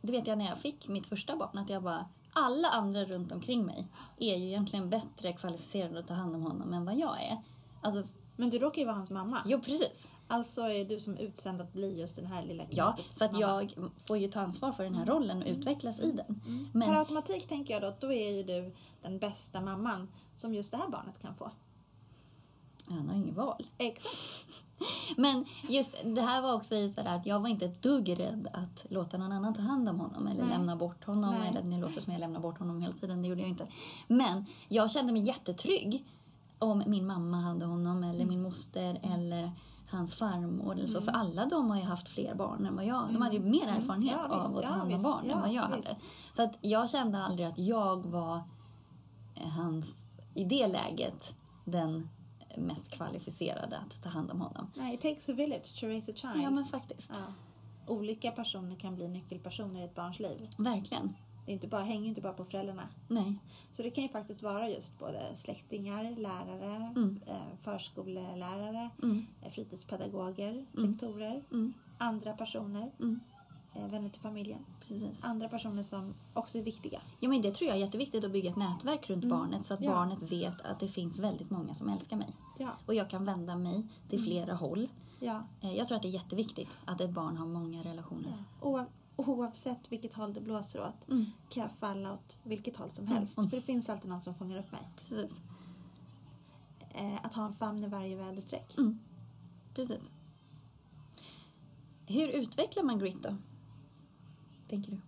[0.00, 3.32] Det vet jag när jag fick mitt första barn, att jag bara, alla andra runt
[3.32, 3.86] omkring mig
[4.18, 7.38] är ju egentligen bättre kvalificerade att ta hand om honom än vad jag är.
[7.80, 8.02] Alltså,
[8.36, 9.42] Men du råkar ju vara hans mamma.
[9.46, 10.08] jo precis.
[10.28, 13.74] Alltså är du som utsänd att bli just den här lilla Ja, så att jag
[14.06, 16.40] får ju ta ansvar för den här rollen och utvecklas i den.
[16.72, 20.54] Per Men, automatik tänker jag då att då är ju du den bästa mamman som
[20.54, 21.50] just det här barnet kan få.
[22.88, 23.66] han har inget val.
[23.78, 24.64] Exakt.
[25.16, 28.48] Men just det här var också i sådär att jag var inte ett dugg rädd
[28.52, 30.48] att låta någon annan ta hand om honom eller Nej.
[30.58, 31.34] lämna bort honom.
[31.34, 31.48] Nej.
[31.48, 33.66] Eller det låter som jag lämnar bort honom hela tiden, det gjorde jag inte.
[34.08, 36.04] Men jag kände mig jättetrygg
[36.58, 38.28] om min mamma hade honom eller Mm.
[38.28, 39.52] min moster eller
[39.94, 41.00] hans farmor eller så.
[41.00, 43.08] För alla de har ju haft fler barn än vad jag.
[43.12, 44.26] De hade ju mer erfarenhet Mm.
[44.30, 44.48] Ja, visst.
[44.50, 45.88] av att ta Ja, hand om barn än Ja, vad jag visst.
[45.88, 46.00] hade.
[46.32, 48.36] Så att jag kände aldrig att jag var
[49.34, 50.04] eh, hans,
[50.34, 52.08] i det läget, den
[52.56, 54.70] mest kvalificerade att ta hand om honom.
[54.76, 56.44] Nej, it takes a village to raise a child.
[56.44, 57.12] Ja, men faktiskt.
[57.14, 57.32] Ja.
[57.94, 60.48] Olika personer kan bli nyckelpersoner i ett barns liv.
[60.58, 61.14] Verkligen.
[61.46, 62.88] Det inte bara, hänger inte bara på föräldrarna.
[63.08, 63.34] Nej.
[63.72, 67.20] Så det kan ju faktiskt vara just både släktingar, lärare, Mm.
[67.26, 69.26] eh, förskolelärare, Mm.
[69.42, 70.90] eh, fritidspedagoger, Mm.
[70.92, 71.72] rektorer, Mm.
[71.98, 73.20] andra personer, Mm.
[73.74, 74.64] eh, vänner till familjen.
[74.88, 75.24] Precis.
[75.24, 77.00] Andra personer som också är viktiga.
[77.20, 79.38] Ja, men det tror jag är jätteviktigt att bygga ett nätverk runt Mm.
[79.38, 79.92] barnet så att Ja.
[79.92, 82.32] barnet vet att det finns väldigt många som älskar mig.
[82.58, 84.30] Ja, Och jag kan vända mig till Mm.
[84.30, 84.88] flera håll.
[85.20, 85.42] ja.
[85.60, 88.44] Jag tror att det är jätteviktigt att ett barn har många relationer.
[88.60, 88.84] Oav,
[89.16, 91.24] oavsett vilket håll det blåser åt Mm.
[91.48, 93.16] kan jag falla åt vilket håll som Mm.
[93.18, 93.38] helst.
[93.38, 93.50] Mm.
[93.50, 94.88] För det finns alltid någon som fångar upp mig.
[94.96, 95.40] Precis.
[96.90, 98.74] Eh, att ha en famn i varje väderstreck.
[98.78, 98.98] Mm.
[99.74, 100.10] Precis.
[102.06, 103.36] Hur utvecklar man grit då?
[104.68, 105.00] Tänker du?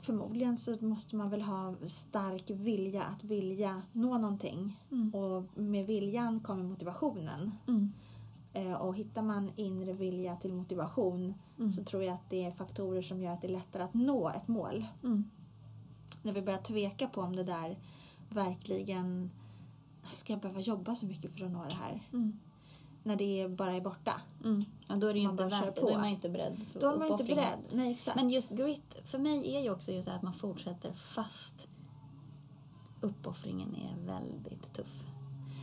[0.00, 4.80] Förmodligen så måste man väl ha stark vilja att vilja nå någonting.
[4.90, 5.14] Mm.
[5.14, 7.52] Och med viljan kommer motivationen.
[8.52, 11.72] Eh, och hittar man inre vilja till motivation Mm.
[11.72, 14.28] så tror jag att det är faktorer som gör att det är lättare att nå
[14.28, 14.86] ett mål.
[15.02, 15.30] Mm.
[16.22, 17.78] När vi börjar tveka på om det där
[18.28, 19.30] verkligen
[20.04, 22.00] ska jag behöva jobba så mycket för att nå det här?
[22.12, 22.38] Mm.
[23.02, 24.20] När det bara är borta.
[24.44, 24.64] Mm.
[24.88, 25.76] Ja, då är det ju Man inte värt.
[25.76, 27.58] Då är man inte beredd för Då är man inte beredd.
[27.72, 28.16] Nej, exakt.
[28.16, 31.68] Men just grit, för mig är ju också just att man fortsätter fast
[33.00, 35.06] uppoffringen är väldigt tuff.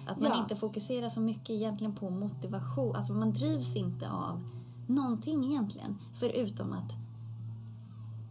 [0.10, 0.40] Att man Ja.
[0.42, 2.96] inte fokuserar så mycket egentligen på motivation.
[2.96, 4.42] Alltså man drivs inte av
[4.88, 5.98] någonting egentligen.
[6.14, 6.92] Förutom att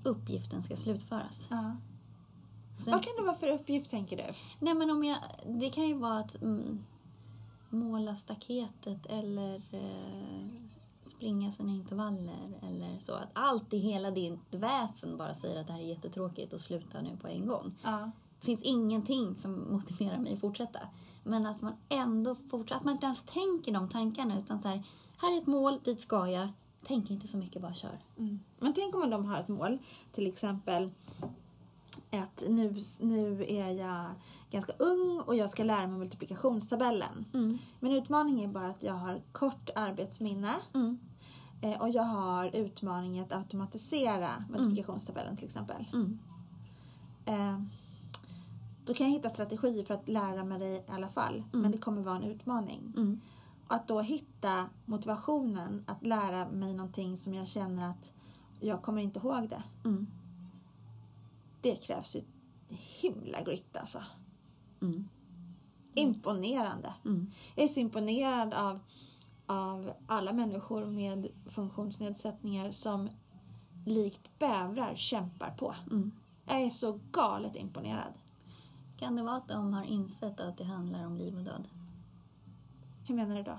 [0.05, 1.47] uppgiften ska slutföras.
[1.51, 1.77] ja.
[2.79, 4.23] Sen, Vad kan det vara för uppgift tänker du?
[4.59, 6.79] nej men om jag, det kan ju vara att mm,
[7.71, 10.47] måla staketet eller eh,
[11.07, 13.12] springa sina intervaller eller så.
[13.14, 17.01] Att allt i hela ditt väsen bara säger att det här är jättetråkigt och sluta
[17.03, 17.75] nu på en gång.
[17.85, 18.11] Ja.
[18.41, 20.79] Det finns ingenting som motiverar mig att fortsätta.
[21.29, 24.83] Men att man ändå fortsätter, att man inte ens tänker de tankarna utan så här,
[25.19, 26.49] här är ett mål, dit ska jag.
[26.87, 27.99] Tänk inte så mycket, bara kör.
[28.19, 28.41] Mm.
[28.59, 29.79] Men tänk om de har ett mål,
[30.12, 30.91] till exempel
[32.11, 34.11] att nu, nu är jag
[34.51, 37.25] ganska ung och jag ska lära mig multiplikationstabellen.
[37.35, 37.59] Mm.
[37.81, 40.99] Min utmaning är bara att jag har kort arbetsminne Mm.
[41.62, 45.87] eh, och jag har utmaningen att automatisera multiplikationstabellen till exempel.
[45.93, 46.19] Mm.
[47.25, 47.61] Eh,
[48.88, 51.79] då kan jag hitta strategier för att lära mig det i alla fall, men det
[51.79, 52.92] kommer vara en utmaning.
[52.96, 53.20] Mm.
[53.66, 58.12] Att då hitta motivationen att lära mig någonting som jag känner att
[58.61, 59.62] jag kommer inte ihåg det.
[59.85, 60.07] Mm.
[61.61, 62.22] Det krävs ju
[62.68, 64.03] himla grit alltså.
[64.83, 65.09] Mm.
[65.94, 66.94] Imponerande.
[67.05, 67.31] Mm.
[67.55, 68.81] Jag är så imponerad av,
[69.46, 73.09] av alla människor med funktionsnedsättningar som
[73.87, 75.74] likt bävrar kämpar på.
[75.90, 76.12] Mm.
[76.46, 78.12] Jag är så galet imponerad.
[78.99, 81.69] Kan det vara att de har insett att det handlar om liv och död?
[83.07, 83.59] Hur menar du då?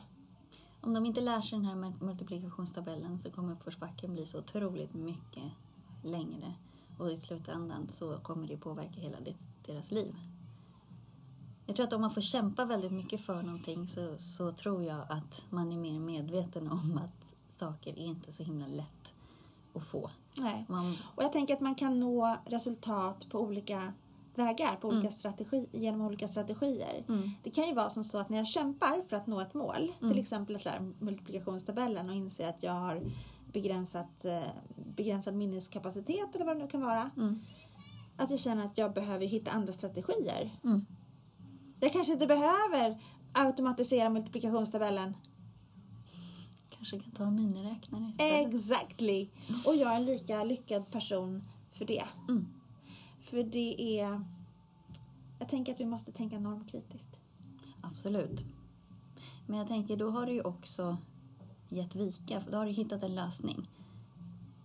[0.82, 4.94] Om de inte lär sig den här mul- multiplikationstabellen så kommer uppförsbacken bli så otroligt
[4.94, 5.44] mycket
[6.04, 6.54] längre.
[6.98, 9.18] Och i slutändan så kommer det påverka hela
[9.66, 10.16] deras liv.
[11.66, 15.06] Jag tror att om man får kämpa väldigt mycket för någonting så, så tror jag
[15.10, 19.14] att man är mer medveten om att saker är inte så himla lätt
[19.74, 20.12] att få.
[20.38, 20.66] Nej.
[20.70, 23.94] Man, Och jag tänker att man kan nå resultat på olika
[24.46, 25.12] vägar, på olika Mm.
[25.12, 27.06] strategi, genom olika strategier.
[27.10, 29.54] mm, Det kan ju vara som så att när jag kämpar för att nå ett
[29.54, 33.02] mål, till exempel att lära multiplikationstabellen och inser att jag har
[33.54, 34.42] begränsat, eh,
[34.96, 37.12] begränsad minneskapacitet eller vad det nu kan vara.
[37.18, 37.42] mm,
[38.18, 40.60] Att jag känner att jag behöver hitta andra strategier.
[40.64, 40.86] mm.
[41.80, 43.02] Jag kanske inte behöver
[43.34, 45.18] automatisera multiplikationstabellen.
[46.70, 48.54] Kanske kan ta en miniräknare istället.
[48.56, 49.30] Exactly!
[49.68, 52.04] Och jag är en lika lyckad person för det.
[52.30, 52.48] Mm.
[53.30, 54.24] För det är...
[55.40, 57.20] Jag tänker att vi måste tänka normkritiskt.
[57.82, 58.46] Absolut.
[59.48, 60.98] Men jag tänker, då har du ju också
[61.70, 62.42] gett vika.
[62.42, 63.70] För då har du hittat en lösning.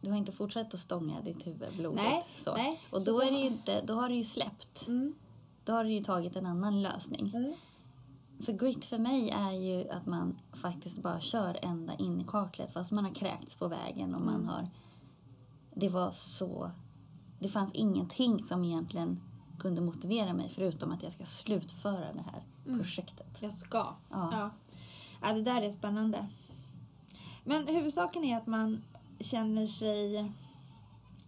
[0.00, 2.02] Du har inte fortsatt att stånga ditt huvud blodigt.
[2.02, 2.54] Nej, så.
[2.54, 2.80] nej.
[2.90, 4.88] Och Så då, då- är det ju inte, då har du ju släppt.
[4.88, 5.14] Mm.
[5.64, 7.32] Då har du ju tagit en annan lösning.
[7.34, 7.52] Mm.
[8.40, 12.72] För grit för mig är ju att man faktiskt bara kör ända in i kaklet
[12.72, 14.48] fast man har kräkts på vägen och man Mm.
[14.48, 14.68] har...
[15.74, 16.70] Det var så...
[17.44, 19.20] Det fanns ingenting som egentligen
[19.58, 22.78] kunde motivera mig förutom att jag ska slutföra det här Mm.
[22.78, 23.38] projektet.
[23.40, 23.94] Jag ska.
[24.10, 24.28] Ja.
[24.32, 24.50] Ja.
[25.22, 26.26] ja, det där är spännande.
[27.44, 28.82] Men huvudsaken är att man
[29.20, 30.32] känner sig...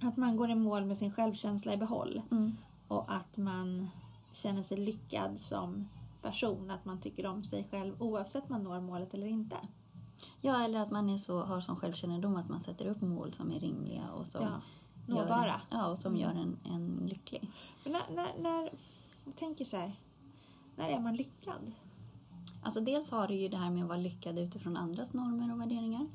[0.00, 2.22] Att man går i mål med sin självkänsla i behåll.
[2.30, 2.56] Mm.
[2.88, 3.88] Och att man
[4.32, 5.88] känner sig lyckad som
[6.22, 6.70] person.
[6.70, 9.56] Att man tycker om sig själv oavsett man når målet eller inte.
[10.40, 13.52] Ja, eller att man är så, har sån självkännedom att man sätter upp mål som
[13.52, 14.60] är rimliga och som, Ja,
[15.06, 15.60] nåbara.
[15.70, 17.50] ja, och som gör en, en lycklig.
[17.84, 18.70] Men när, när, när...
[19.24, 20.00] Jag tänker så här.
[20.76, 21.72] När är man lyckad?
[22.62, 25.60] Alltså dels har du ju det här med att vara lyckad utifrån andras normer och
[25.60, 26.06] värderingar.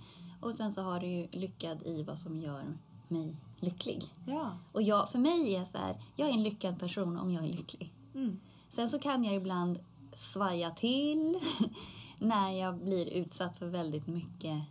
[0.41, 2.77] Och sen så har du ju lyckad i vad som gör
[3.08, 4.04] mig lycklig.
[4.27, 4.58] Ja.
[4.71, 7.47] Och jag, för mig är så här, jag är en lyckad person om jag är
[7.47, 7.93] lycklig.
[8.15, 8.39] Mm.
[8.69, 9.80] Sen så kan jag ibland
[10.13, 11.39] svaja till
[12.19, 14.63] när jag blir utsatt för väldigt mycket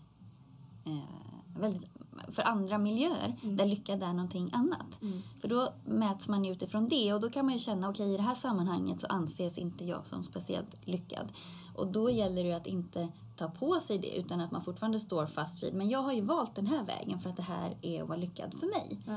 [0.85, 1.91] eh, väldigt,
[2.33, 5.01] för andra miljöer där lyckad är någonting annat.
[5.41, 8.23] För då mäts man utifrån det och då kan man ju känna okej i det
[8.23, 11.29] här sammanhanget så anses inte jag som speciellt lyckad.
[11.77, 15.01] Och då gäller det ju att inte ta på sig det utan att man fortfarande
[15.01, 17.77] står fast vid men jag har ju valt den här vägen för att det här
[17.83, 18.99] är att vara lyckad för mig.
[19.07, 19.17] Ja.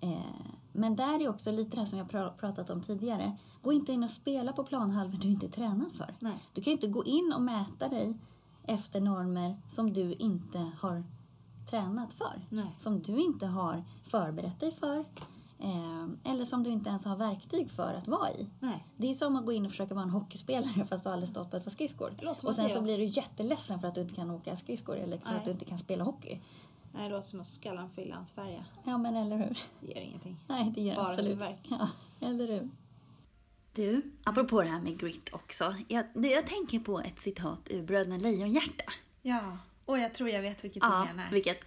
[0.00, 0.18] Eh,
[0.72, 3.36] men där är också lite det här som jag pra- pratat om tidigare.
[3.62, 6.14] Gå inte in och spela på planhalvor du inte är tränad för.
[6.20, 6.32] Nej.
[6.52, 8.14] Du kan ju inte gå in och mäta dig
[8.64, 11.04] efter normer som du inte har
[11.72, 12.40] tränat för.
[12.48, 12.74] Nej.
[12.78, 14.98] Som du inte har förberett dig för.
[15.58, 18.46] Eh, eller som du inte ens har verktyg för att vara i.
[18.60, 18.86] Nej.
[18.96, 21.50] Det är som att gå in och försöka vara en hockeyspelare fast du aldrig stått
[21.50, 22.14] på ett par skridskor.
[22.42, 25.28] Och sen så blir du jätteledsen för att du inte kan åka skridskor eller för
[25.28, 25.36] Nej.
[25.36, 26.40] att du inte kan spela hockey.
[26.94, 28.64] Nej, det låter som att skallan fylla en Sverige.
[28.84, 29.58] Ja men eller hur?
[29.80, 30.36] Det ger ingenting.
[30.46, 31.30] Nej, det ger Bara absolut.
[31.30, 31.66] huvudvärk.
[31.70, 31.88] Ja,
[32.20, 32.68] eller hur?
[33.74, 35.74] Du, apropå det här med grit också.
[35.88, 38.92] Jag, jag tänker på ett citat ur Bröderna Lejonhjärta.
[39.22, 39.58] Ja,
[39.92, 41.30] och jag tror jag vet vilket Ja, du menar.
[41.30, 41.60] vilket?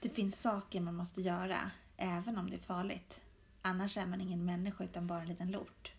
[0.00, 3.20] Det finns saker man måste göra, även om det är farligt.
[3.62, 5.92] Annars är man ingen människa utan bara en liten lort.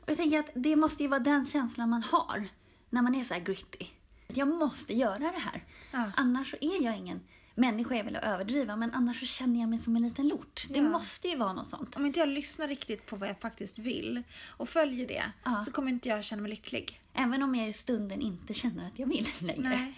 [0.00, 2.48] Och jag tänker att det måste ju vara den känslan man har
[2.90, 3.86] när man är så här gritty.
[4.28, 5.64] Jag måste göra det här.
[5.92, 6.10] Ja.
[6.16, 7.20] Annars så är jag ingen
[7.54, 10.66] människa, jag vill överdriva, men annars så känner jag mig som en liten lort.
[10.68, 10.82] Det Ja.
[10.88, 11.96] måste ju vara något sånt.
[11.96, 15.62] Om inte jag lyssnar riktigt på vad jag faktiskt vill och följer det Ja.
[15.62, 17.00] så kommer inte jag känna mig lycklig.
[17.12, 19.68] Även om jag i stunden inte känner att jag vill längre.
[19.68, 19.94] Nej.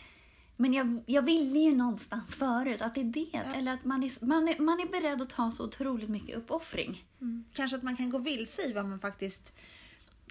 [0.57, 3.57] Men jag, jag ville ju någonstans förut att det är det.
[3.57, 7.05] Eller att man är, man, är, man är beredd att ta så otroligt mycket uppoffring.
[7.53, 9.53] Kanske att man kan gå vilse i vad man faktiskt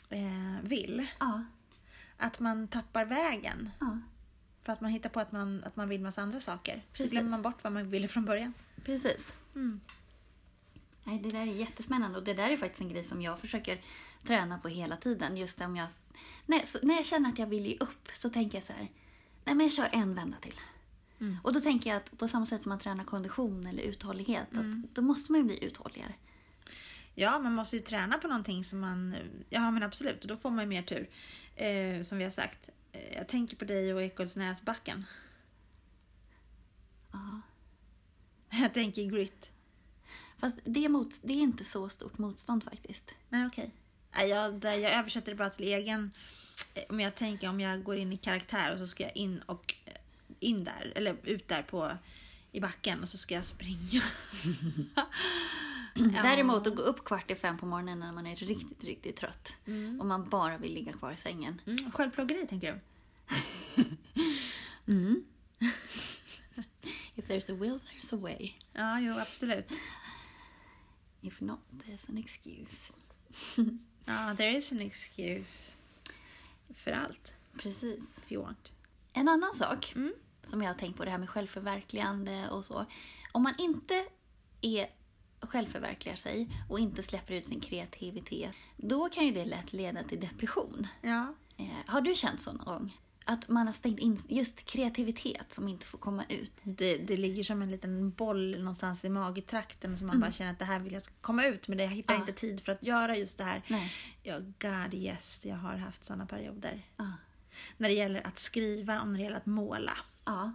[0.10, 1.08] eh, vill.
[1.20, 1.44] Ja,
[2.18, 3.70] Att man tappar vägen.
[3.80, 4.00] ja,
[4.62, 6.84] För att man hittar på att man, att man vill massa andra saker.
[6.92, 7.10] Precis.
[7.10, 8.54] Så glömmer man bort vad man ville från början.
[8.84, 9.34] precis.
[9.56, 9.80] Mm.
[11.04, 13.82] Nej, det där är jättespännande och det där är faktiskt en grej som jag försöker
[14.24, 15.38] träna på hela tiden.
[15.38, 15.90] Just om jag,
[16.46, 18.88] när, så, när jag känner att jag vill ge upp så tänker jag så här,
[19.46, 20.60] nej men jag kör en vända till.
[21.20, 21.38] Mm.
[21.44, 24.88] Och då tänker jag att på samma sätt som man tränar kondition eller uthållighet, Mm.
[24.94, 26.14] då måste man ju bli uthålligare.
[27.16, 29.16] Ja, man måste ju träna på någonting som man...
[29.50, 30.22] Ja, men absolut.
[30.22, 31.10] Och då får man ju mer tur.
[31.56, 32.70] Eh, som vi har sagt.
[32.92, 35.06] Eh, jag tänker på dig och Ekolsnäsbacken.
[37.12, 37.42] Ja.
[38.62, 39.50] Jag tänker grit.
[40.38, 43.12] Fast det är, mot, det är inte så stort motstånd faktiskt.
[43.30, 43.72] Nej, okej.
[44.16, 46.12] Nej, Jag, jag översätter det bara till egen...
[46.74, 49.42] eh, Om jag tänker om jag går in i karaktär och så ska jag in
[49.42, 49.94] och eh,
[50.40, 51.92] in där, eller ut där på
[52.52, 54.02] i backen och så ska jag springa.
[56.24, 59.56] Däremot att gå upp kvart i fem på morgonen när man är riktigt, riktigt trött
[59.68, 60.00] Mm.
[60.00, 61.62] och man bara vill ligga kvar i sängen.
[61.66, 62.80] Mm, självplågeri tänker du?
[67.16, 68.54] If there's a will, there's a way.
[68.74, 69.66] Ja, jo absolut.
[71.22, 72.92] If not, there's an excuse.
[74.08, 75.76] Ja, there is an excuse.
[76.74, 77.34] För allt.
[77.58, 78.04] Precis.
[78.26, 78.72] If you want.
[79.14, 80.14] En annan sak Mm.
[80.44, 82.86] som jag har tänkt på, det här med självförverkligande och så.
[83.32, 84.06] Om man inte
[84.62, 84.88] är
[85.42, 90.20] självförverkligar sig och inte släpper ut sin kreativitet, då kan ju det lätt leda till
[90.20, 90.88] depression.
[91.02, 91.34] Ja.
[91.58, 92.98] Eh, har du känt så någon gång?
[93.28, 96.52] Att man har stängt in just kreativitet som inte får komma ut.
[96.64, 100.60] Det, det ligger som en liten boll någonstans i magtrakten som man bara känner att
[100.60, 102.26] det här vill jag ska komma ut men jag hittar Mm.
[102.26, 102.30] Ja.
[102.30, 103.62] inte tid för att göra just det här.
[103.68, 103.92] Nej.
[104.24, 106.82] Ja, God yes, jag har haft sådana perioder.
[106.98, 107.12] Ja.
[107.78, 109.98] När det gäller att skriva och när det gäller att måla.
[110.26, 110.52] Ja.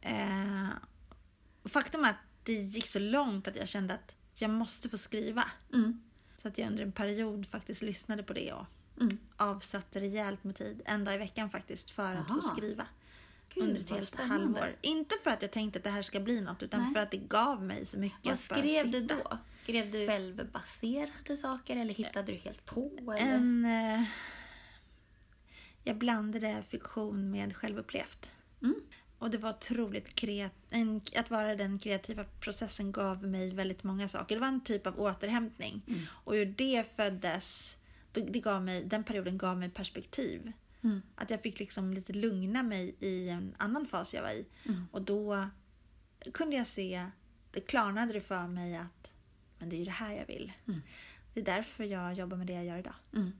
[0.00, 0.68] Eh,
[1.64, 5.44] faktum är att det gick så långt att jag kände att jag måste få skriva.
[5.72, 6.02] Mm.
[6.36, 8.66] Så att jag under en period faktiskt lyssnade på det och
[9.00, 9.18] Mm.
[9.36, 12.40] avsatte rejält med tid, en dag i veckan faktiskt, för att få Aha.
[12.40, 12.86] skriva.
[13.54, 14.60] Gud, under ett helt spännande.
[14.60, 14.76] halvår.
[14.80, 16.94] Inte för att jag tänkte att det här ska bli något, utan Nej.
[16.94, 19.38] för att det gav mig så mycket Vad skrev du då?
[19.50, 22.90] Skrev du självbaserade saker eller hittade du helt på?
[23.18, 23.34] Eller?
[23.34, 24.04] En, eh,
[25.84, 28.30] jag blandade fiktion med självupplevt.
[28.62, 28.74] Mm.
[29.18, 34.08] Och det var otroligt kreat- en, Att vara den kreativa processen gav mig väldigt många
[34.08, 34.34] saker.
[34.34, 35.82] Det var en typ av återhämtning.
[35.86, 36.00] Mm.
[36.24, 37.76] Och ur det föddes...
[38.20, 40.52] Det gav mig, den perioden gav mig perspektiv.
[40.82, 41.02] Mm.
[41.14, 44.46] Att jag fick liksom lite lugna mig i en annan fas jag var i.
[44.64, 44.86] Mm.
[44.92, 45.46] Och då
[46.32, 47.10] kunde jag se,
[47.50, 49.12] det klarnade det för mig att
[49.58, 50.52] men det är ju det här jag vill.
[50.68, 50.80] Mm.
[51.34, 52.94] Det är därför jag jobbar med det jag gör idag.
[53.14, 53.32] Mm.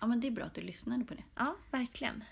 [0.00, 1.24] Ja, men det är bra att du lyssnade på det.
[1.36, 2.24] Ja, verkligen.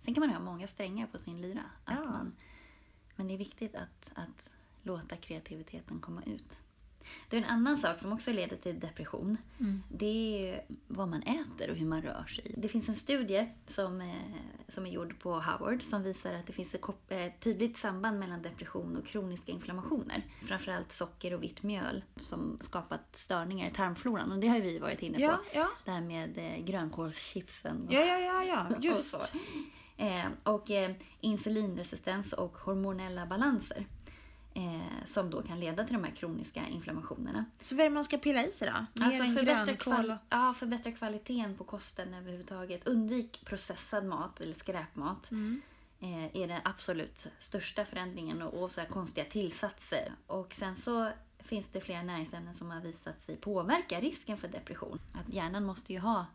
[0.00, 1.62] Sen kan man ha många strängar på sin lyra.
[1.84, 2.04] Att Ja.
[2.04, 2.32] man,
[3.16, 4.50] men det är viktigt att, att
[4.82, 6.60] låta kreativiteten komma ut.
[7.28, 9.36] Det är en annan sak som också leder till depression.
[9.60, 9.82] Mm.
[9.88, 10.06] Det
[10.50, 12.54] är vad man äter och hur man rör sig.
[12.56, 14.14] Det finns en studie som, eh,
[14.68, 16.74] som är gjord på Howard som visar att det finns
[17.08, 20.22] ett tydligt samband mellan depression och kroniska inflammationer.
[20.48, 24.32] Framförallt socker och vitt mjöl som skapat störningar i tarmfloran.
[24.32, 25.22] Och det har ju vi varit inne på.
[25.24, 25.68] Ja, ja.
[25.84, 27.86] Det här med eh, grönkålschipsen.
[27.86, 28.76] och- Ja, ja, ja, ja.
[28.76, 29.32] och Just.
[29.96, 33.86] Eh, och eh, insulinresistens och hormonella balanser.
[34.56, 37.44] Eh, som då kan leda till de här kroniska inflammationerna.
[37.60, 39.04] Så vad är det man ska pilla i sig då?
[39.04, 40.18] Alltså förbättra, kval- och...
[40.28, 42.86] ja, förbättra kvaliteten på kosten överhuvudtaget.
[42.86, 45.30] Undvik processad mat eller skräpmat.
[45.30, 45.62] Mm.
[46.00, 50.12] Eh, är den absolut största förändringen och, och så här konstiga tillsatser.
[50.26, 55.00] Och sen så finns det flera näringsämnen som har visat sig påverka risken för depression.
[55.12, 56.26] Att hjärnan måste ju ha,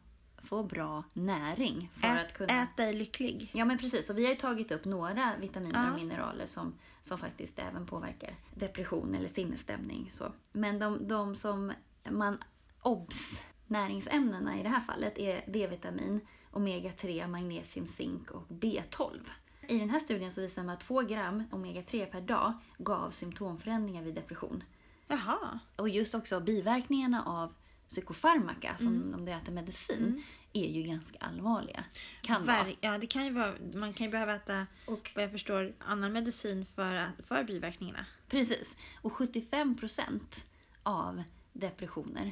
[0.44, 2.62] få bra näring för att Ät, kunna...
[2.64, 3.52] ät dig lycklig.
[3.54, 5.92] Ja men precis, och vi har ju tagit upp några vitaminer Ja.
[5.92, 6.74] och mineraler som,
[7.04, 10.12] som faktiskt även påverkar depression eller sinnesstämning.
[10.14, 10.32] Så.
[10.52, 11.74] Men de, de som
[12.10, 12.38] man
[12.82, 16.22] obs näringsämnena i det här fallet är D-vitamin,
[16.52, 19.20] omega-3, magnesium, zink och B12.
[19.68, 24.04] I den här studien så visar man att 2 gram omega-3 per dag gav symptomförändringar
[24.04, 24.64] vid depression.
[25.08, 25.60] Jaha.
[25.76, 27.54] Och just också biverkningarna av
[27.90, 30.24] psykofarmaka, som om du äter medicin,
[30.54, 31.84] är ju ganska allvarliga.
[32.22, 32.64] Kan vara.
[32.64, 35.74] Ver- ja, det kan ju vara, man kan ju behöva äta, Och vad jag förstår,
[35.80, 38.06] annan medicin för, för biverkningarna.
[38.28, 38.78] Precis.
[39.02, 40.46] Och 75 procent
[40.84, 41.24] av
[41.54, 42.32] depressioner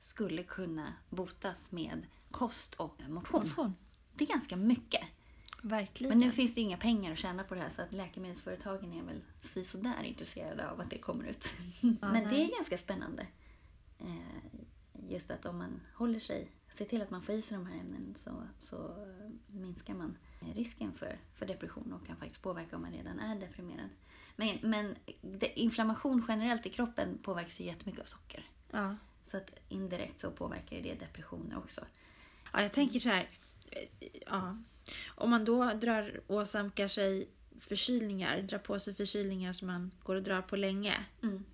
[0.00, 3.40] skulle kunna botas med kost och motion.
[3.40, 3.74] Motion.
[4.14, 5.02] Det är ganska mycket.
[5.62, 6.08] Verkligen.
[6.08, 9.02] Men nu finst det inga pengar att tjäna på det här så att läkemedelsföretagen är
[9.02, 9.22] väl
[9.64, 11.48] sådär intresserade av att det kommer ut.
[11.80, 12.44] Men det nej.
[12.44, 13.26] är ganska spännande.
[13.98, 14.60] Eh,
[15.08, 17.80] Just att om man håller sig, ser till att man får i sig de här
[17.80, 19.06] ämnena så, så
[19.46, 20.18] minskar man
[20.54, 23.88] risken för, för depression och kan faktiskt påverka om man redan är deprimerad.
[24.36, 24.96] Men, men
[25.54, 28.50] inflammation generellt i kroppen påverkas ju jättemycket av socker.
[28.70, 28.96] Ja.
[29.26, 31.80] Så att indirekt så påverkar ju det depressioner också.
[32.52, 33.28] ja, jag tänker så här.
[33.70, 34.56] eh, Ja.
[35.06, 37.28] Om man då drar åsamkar sig
[37.60, 41.04] förkylningar, drar på sig förkylningar som man går och drar på länge.
[41.22, 41.44] Mm.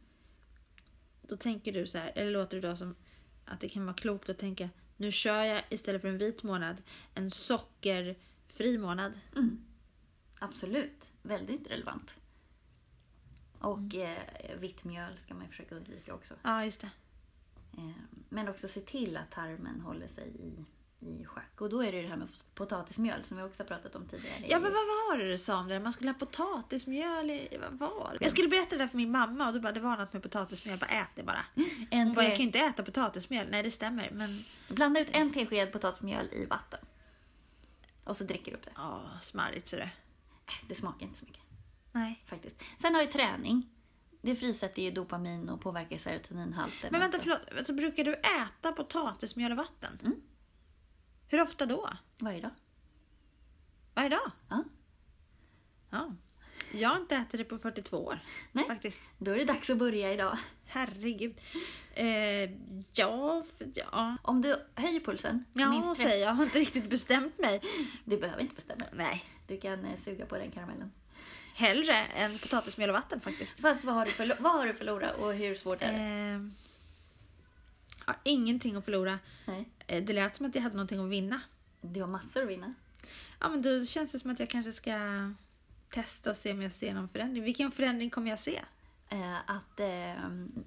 [1.22, 2.94] Då tänker du så här, eller låter det då som
[3.44, 6.82] att det kan vara klokt att tänka nu kör jag istället för en vit månad
[7.14, 9.12] en sockerfri månad.
[9.36, 9.64] Mm.
[10.38, 12.18] Absolut, väldigt relevant.
[13.58, 16.34] Och eh, vitt mjöl ska man försöka undvika också.
[16.42, 16.90] Ja, just det.
[17.72, 17.90] Eh,
[18.28, 20.64] men också se till att tarmen håller sig i,
[21.02, 21.60] i schack.
[21.60, 24.06] Och då är det ju det här med potatismjöl som vi också har pratat om
[24.06, 24.36] tidigare.
[24.48, 25.80] Ja, men vad var det du sa om det?
[25.80, 27.58] Man skulle ha potatismjöl i...
[27.70, 28.24] Vad var det?
[28.24, 30.22] Jag skulle berätta det där för min mamma och då bara, det var något med
[30.22, 30.78] potatismjöl.
[30.78, 31.44] Bara ät det bara.
[31.90, 33.46] en Hon bara, jag kan ju inte äta potatismjöl.
[33.50, 34.10] Nej, det stämmer.
[34.12, 34.28] Men
[34.68, 36.80] Blanda ut en tesked potatismjöl i vatten.
[38.04, 38.72] Och så dricker du upp det.
[38.76, 39.82] ja, smarrigt så det.
[39.82, 39.88] Äh,
[40.68, 41.42] Det smakar inte så mycket
[41.92, 42.24] Nej.
[42.26, 42.56] faktiskt.
[42.78, 43.68] Sen har vi träning.
[44.22, 46.88] Det frisätter ju dopamin och påverkar serotoninhalten.
[46.90, 47.40] Men vänta, förlåt.
[47.58, 49.98] Alltså, brukar du äta potatismjöl och vatten?
[50.02, 50.20] Mm.
[51.32, 51.90] Hur ofta då?
[52.18, 52.50] Varje dag.
[53.94, 54.30] Varje dag?
[54.48, 54.64] Ja.
[55.90, 56.12] Ja.
[56.72, 58.18] Jag har inte ätit det på 42 år.
[58.52, 58.64] Nej.
[58.68, 59.00] Faktiskt.
[59.18, 60.38] Då är det dags att börja idag.
[60.66, 61.34] Herregud.
[61.94, 62.50] Eh,
[62.92, 64.16] ja, ja.
[64.22, 66.32] Om du höjer pulsen Ja, minst tre- säger jag.
[66.34, 67.60] har inte riktigt bestämt mig.
[68.04, 68.84] Du behöver inte bestämma.
[68.92, 69.24] Nej.
[69.46, 70.92] Du kan eh, suga på den karamellen.
[71.54, 73.60] Hellre än potatismjöl och vatten faktiskt.
[73.60, 75.98] Fast vad har du, förlo- vad har du förlorat och hur svårt är det?
[75.98, 76.40] Eh,
[78.06, 79.18] har ingenting att förlora.
[79.46, 79.68] Nej.
[79.86, 81.40] Eh, det lät som att jag hade någonting att vinna.
[81.80, 82.74] Du har massor att vinna.
[83.40, 84.96] Ja, men då känns det som att jag kanske ska
[85.90, 87.44] testa och se om jag ser någon förändring.
[87.44, 88.60] Vilken förändring kommer jag se?
[89.08, 90.14] Eh, att eh,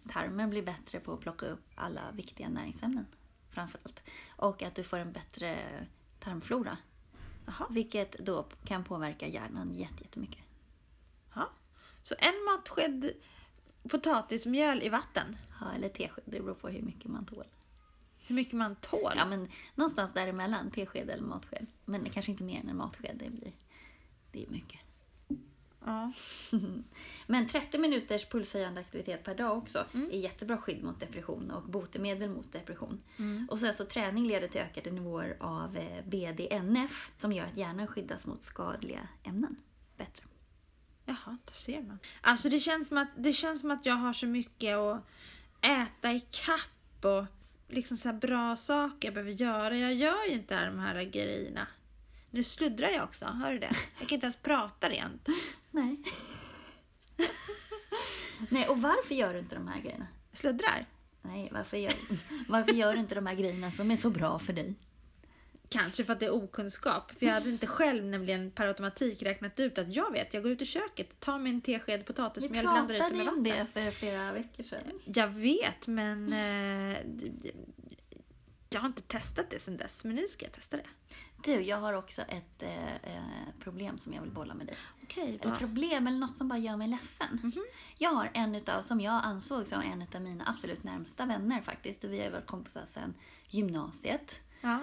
[0.09, 3.05] tarmen blir bättre på att plocka upp alla viktiga näringsämnen.
[3.51, 4.01] Framförallt.
[4.35, 5.57] Och att du får en bättre
[6.19, 6.77] tarmflora.
[7.45, 7.67] Jaha.
[7.69, 10.41] Vilket då kan påverka hjärnan jätte- jättemycket.
[11.35, 11.49] Ja.
[12.01, 13.11] Så en matsked
[13.89, 15.37] potatismjöl i vatten.
[15.61, 17.45] Ja, eller tesked, det beror på hur mycket man tål.
[18.27, 19.13] Hur mycket man tål.
[19.15, 21.65] Ja, men någonstans däremellan, tesked eller matsked.
[21.85, 23.51] Men kanske inte mer än en matsked, det blir
[24.35, 24.79] det är mycket.
[25.85, 26.11] Ja.
[27.27, 32.29] Men 30 minuters pulshöjande aktivitet per dag också är jättebra skydd mot depression och botemedel
[32.29, 33.01] mot depression.
[33.49, 37.87] Och sen så träning leder till ökade nivåer av eh, BDNF som gör att hjärnan
[37.87, 39.55] skyddas mot skadliga ämnen
[39.97, 40.23] bättre.
[41.05, 41.99] Jaha, där ser man.
[42.21, 45.07] Alltså det känns, som att, det känns som att jag har så mycket att
[45.61, 47.25] äta i kapp och
[47.67, 49.77] liksom så bra saker jag behöver göra.
[49.77, 51.67] Jag gör ju inte de här grejerna.
[52.29, 53.75] Nu sluddrar jag också, hör du det?
[53.99, 55.27] Jag kan inte ens prata rent.
[55.71, 55.97] Nej.
[58.49, 60.07] Nej, och varför gör du inte de här grejerna?
[60.33, 60.85] Sluddrar?
[61.21, 61.93] Nej, varför gör,
[62.47, 64.75] varför gör du inte de här grejerna som är så bra för dig?
[65.69, 67.11] Kanske för att det är okunskap.
[67.19, 70.51] För jag hade inte själv nämligen per automatik räknat ut att jag vet, jag går
[70.51, 73.59] ut i köket, tar mig en tesked potatismjöl, blandar ut det med Vi pratade vatten.
[73.59, 74.99] om det för flera veckor sedan.
[75.05, 76.97] Jag vet, men eh,
[78.69, 80.03] jag har inte testat det sedan dess.
[80.03, 80.85] Men nu ska jag testa det.
[81.43, 83.23] Du, jag har också ett eh, eh,
[83.59, 84.75] problem som jag vill bolla med dig.
[85.03, 87.39] Okej, Eller problem, eller något som bara gör mig ledsen.
[87.43, 87.63] Mhm.
[87.97, 92.03] Jag har en utav, som jag ansåg som en av mina absolut närmsta vänner faktiskt.
[92.03, 93.13] Och vi har varit kompisar sedan
[93.47, 94.41] gymnasiet.
[94.61, 94.79] Ja.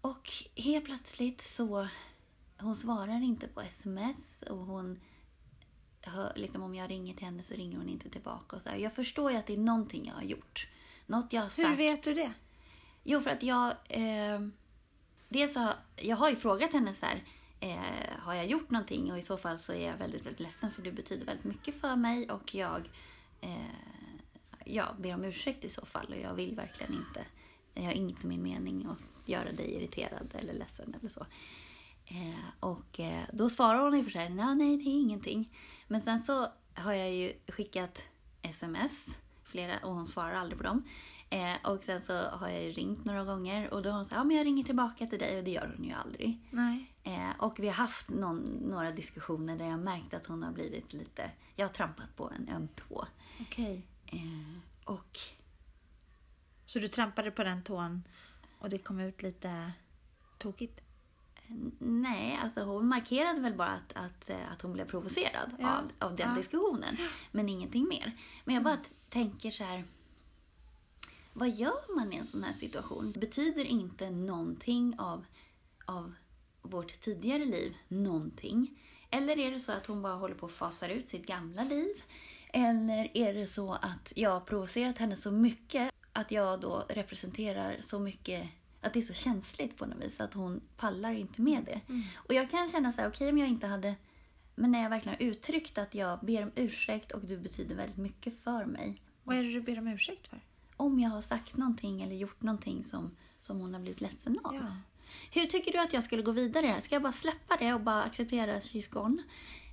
[0.00, 1.88] Och helt plötsligt så,
[2.58, 5.00] hon svarar inte på sms och hon,
[6.00, 8.56] hör, liksom om jag ringer till henne så ringer hon inte tillbaka.
[8.56, 8.76] Och så här.
[8.76, 10.68] Jag förstår ju att det är någonting jag har gjort.
[11.06, 11.68] Något jag har sagt.
[11.68, 12.32] Hur vet du det?
[13.02, 13.74] Jo, för att jag...
[13.88, 14.40] Eh,
[15.28, 17.24] dels har, jag har ju frågat henne så här,
[17.60, 19.12] eh, har jag gjort någonting?
[19.12, 21.80] Och i så fall så är jag väldigt, väldigt ledsen för du betyder väldigt mycket
[21.80, 22.90] för mig och jag
[23.40, 23.56] eh,
[24.64, 26.06] ja, ber om ursäkt i så fall.
[26.06, 27.24] Och jag vill verkligen inte,
[27.74, 31.26] jag har inte min mening att göra dig irriterad eller ledsen eller så.
[32.04, 35.56] Eh, och eh, då svarar hon i och för sig, nej, nej, det är ingenting.
[35.88, 38.02] Men sen så har jag ju skickat
[38.42, 40.82] sms, flera, och hon svarar aldrig på dem.
[41.30, 44.14] Eh, och sen så har jag ju ringt några gånger och då har hon sagt,
[44.16, 46.38] ja men jag ringer tillbaka till dig och det gör hon ju aldrig.
[46.50, 46.92] Nej.
[47.38, 51.30] Och vi har haft någon, några diskussioner där jag märkt att hon har blivit lite,
[51.56, 53.06] jag har trampat på en öm tå.
[53.40, 53.86] Okej.
[54.06, 55.18] Eh, och
[56.66, 58.02] Så du trampade på den tån
[58.58, 59.72] och det kom ut lite
[60.38, 60.80] tokigt?
[61.78, 65.78] Nej, alltså hon markerade väl bara att, att, eh, att hon blev provocerad Ja.
[65.78, 66.34] av, av den Ja.
[66.36, 66.96] diskussionen.
[67.32, 68.12] Men ingenting mer.
[68.44, 69.84] Men jag bara t- tänker så här.
[71.32, 73.12] Vad gör man i en sån här situation?
[73.12, 75.24] Betyder inte någonting av,
[75.84, 76.14] av
[76.62, 78.80] vårt tidigare liv någonting?
[79.10, 82.02] Eller är det så att hon bara håller på att fasar ut sitt gamla liv?
[82.52, 87.76] Eller är det så att jag har provocerat henne så mycket att jag då representerar
[87.80, 88.48] så mycket
[88.80, 91.80] att det är så känsligt på något vis att hon pallar inte med det.
[92.14, 93.94] Och jag kan känna så här, okej om jag inte hade
[94.58, 97.96] men när jag verkligen har uttryckt att jag ber om ursäkt och du betyder väldigt
[97.96, 99.02] mycket för mig.
[99.24, 100.40] Vad är det du ber om ursäkt för?
[100.76, 104.54] Om jag har sagt någonting eller gjort någonting som, som hon har blivit ledsen av.
[104.54, 104.76] Ja.
[105.30, 106.80] Hur tycker du att jag skulle gå vidare här?
[106.80, 109.22] Ska jag bara släppa det och bara acceptera she's gone?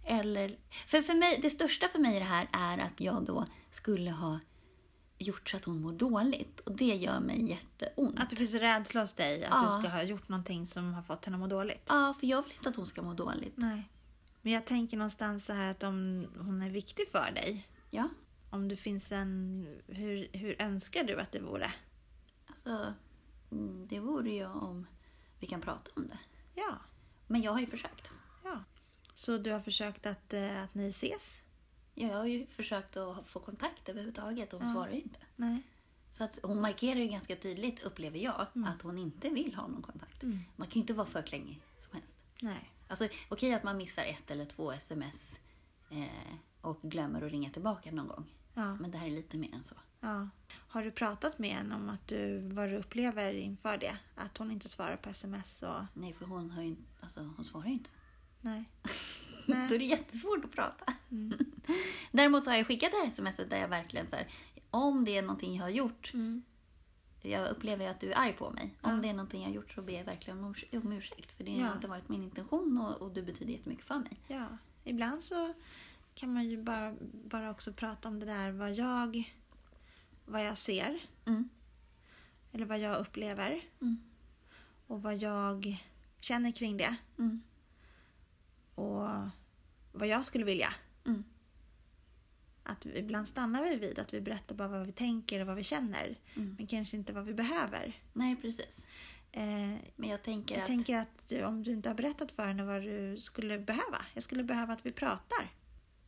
[0.05, 3.45] Eller, för, för mig, det största för mig i det här är att jag då
[3.71, 4.39] skulle ha
[5.17, 6.59] gjort så att hon mår dåligt.
[6.59, 8.19] Och det gör mig jätteont.
[8.19, 9.75] Att det finns rädsla hos dig att Ja.
[9.75, 11.85] du ska ha gjort någonting som har fått henne att må dåligt?
[11.89, 13.53] Ja, för jag vill inte att hon ska må dåligt.
[13.57, 13.89] Nej.
[14.41, 18.09] Men jag tänker någonstans så här att om hon är viktig för dig, Ja,
[18.49, 19.67] om det finns en...
[19.87, 21.71] Hur, hur önskar du att det vore?
[22.47, 22.93] alltså
[23.51, 24.87] mm, det vore ju om
[25.39, 26.17] vi kan prata om det.
[26.55, 26.75] Ja.
[27.27, 28.11] Men jag har ju försökt.
[28.43, 28.63] ja.
[29.13, 31.41] Så du har försökt att, eh, att ni ses?
[31.97, 34.73] Jag har ju försökt att få kontakt överhuvudtaget och hon Ja.
[34.73, 35.19] svarar ju inte.
[35.35, 35.61] Nej.
[36.11, 39.81] Så att hon markerar ju ganska tydligt, upplever jag, att hon inte vill ha någon
[39.81, 40.23] kontakt.
[40.23, 40.39] Mm.
[40.55, 42.17] Man kan ju inte vara för klängig som helst.
[42.41, 42.71] Nej.
[42.87, 45.39] Alltså okej att man missar ett eller två sms
[45.89, 48.25] eh, och glömmer att ringa tillbaka någon gång.
[48.53, 48.75] Ja.
[48.75, 49.75] Men det här är lite mer än så.
[49.99, 50.29] ja.
[50.67, 53.97] Har du pratat med henne om att du, vad du upplever inför det?
[54.15, 55.81] Att hon inte svarar på sms och...
[55.93, 57.89] Nej, för hon, har ju, alltså, hon svarar ju inte.
[58.41, 58.63] Nej.
[59.53, 59.77] Då är Nej.
[59.79, 60.93] det jättesvårt att prata.
[61.11, 61.37] Mm.
[62.11, 64.27] Däremot så har jag skickat det här smset där jag verkligen så här,
[64.69, 66.43] om det är någonting jag har gjort, Mm.
[67.21, 68.75] jag upplever ju att du är arg på mig.
[68.81, 68.97] Om Ja.
[69.01, 71.31] det är någonting jag har gjort så ber jag verkligen om, urs- om ursäkt.
[71.31, 71.65] För det Ja.
[71.65, 74.19] har inte varit min intention och, och du betyder jättemycket för mig.
[74.27, 74.45] Ja.
[74.83, 75.53] Ibland så
[76.15, 79.33] kan man ju bara, bara också prata om det där vad jag,
[80.25, 80.99] vad jag ser.
[81.25, 81.49] Mm.
[82.51, 83.61] Eller vad jag upplever.
[83.81, 83.97] Mm.
[84.87, 85.83] Och vad jag
[86.19, 86.95] känner kring det.
[87.17, 87.41] Mm.
[88.75, 89.09] Och
[89.91, 90.73] vad jag skulle vilja.
[91.05, 91.23] Mm.
[92.63, 95.63] Att ibland stannar vi vid att vi berättar bara vad vi tänker och vad vi
[95.63, 96.17] känner.
[96.35, 96.55] Mm.
[96.57, 97.99] Men kanske inte vad vi behöver.
[98.13, 98.85] Nej, precis.
[99.31, 99.41] Eh,
[99.95, 100.67] Men jag tänker jag att...
[100.67, 104.05] tänker att du, om du inte har berättat för henne vad du skulle behöva.
[104.13, 105.51] Jag skulle behöva att vi pratar.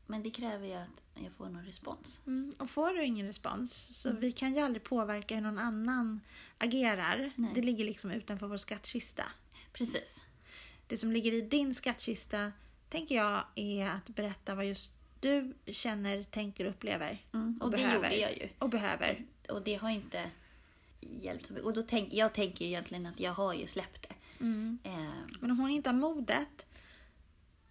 [0.06, 2.20] Men det kräver ju att jag får någon respons.
[2.28, 6.20] Mm, och får du ingen respons, så vi kan ju aldrig påverka hur någon annan
[6.58, 7.32] agerar.
[7.36, 7.52] Nej.
[7.56, 9.24] Det ligger liksom utanför vår skattkista.
[9.74, 10.24] Precis.
[10.88, 12.52] Det som ligger i din skattkista,
[12.90, 17.18] tänker jag, är att berätta vad just du känner, tänker och upplever.
[17.34, 17.58] Mm.
[17.60, 18.04] Och Och, det behöver.
[18.12, 18.50] gjorde jag ju.
[18.60, 19.26] Och behöver.
[19.50, 20.32] Och det har inte
[21.00, 21.66] hjälpt så mycket.
[21.66, 24.16] Och då tänk, jag tänker ju egentligen att jag har ju släppt det.
[24.44, 24.80] Mm.
[24.84, 24.92] Eh,
[25.40, 26.66] Men om hon inte har modet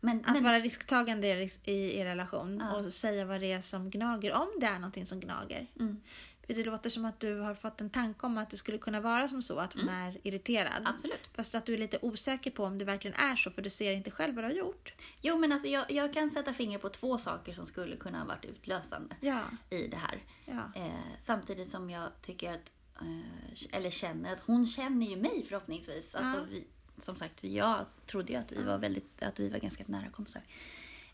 [0.00, 2.76] men, att men, vara risktagande i i er relation Ja.
[2.76, 5.66] och säga vad det är som gnager, om det är någonting som gnager.
[5.80, 6.00] mm,
[6.46, 9.00] För det låter som att du har fått en tanke om att det skulle kunna
[9.00, 10.82] vara som så att hon är irriterad.
[10.84, 11.20] absolut.
[11.34, 13.92] Fast att du är lite osäker på om det verkligen är så för du ser
[13.92, 14.94] inte själv vad du har gjort.
[15.22, 18.26] Jo, men alltså jag, jag kan sätta fingret på två saker som skulle kunna ha
[18.26, 19.40] varit utlösande Ja,
[19.70, 20.22] i det här.
[20.44, 20.80] ja.
[20.82, 26.14] Eh, samtidigt som jag tycker att eh, eller känner att hon känner ju mig förhoppningsvis.
[26.14, 26.44] Alltså, Ja.
[26.50, 26.66] vi,
[27.02, 30.42] som sagt, jag trodde ju att vi var väldigt, att vi var ganska nära kompisar.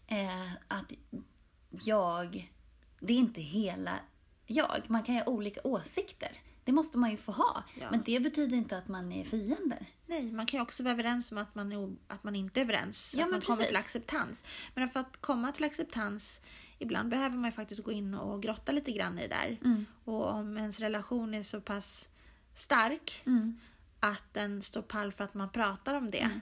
[0.07, 0.93] Eh, att
[1.71, 2.53] jag,
[3.01, 3.99] det är inte hela
[4.47, 4.83] jag.
[4.87, 6.41] Man kan ju ha olika åsikter.
[6.65, 7.65] Det måste man ju få ha.
[7.81, 7.91] Ja.
[7.91, 9.87] Men det betyder inte att man är fiender.
[10.07, 12.63] Nej, man kan ju också vara överens om att man, är, att man inte är
[12.65, 13.15] överens.
[13.19, 13.69] Ja, att man kommer precis.
[13.69, 14.45] till acceptans.
[14.75, 16.41] Men för att komma till acceptans,
[16.79, 19.59] ibland behöver man ju faktiskt gå in och grotta lite grann i det där.
[19.65, 19.87] Mm.
[20.05, 22.09] Och om ens relation är så pass
[22.55, 23.61] stark Mm.
[24.01, 26.41] att den står pall för att man pratar om det.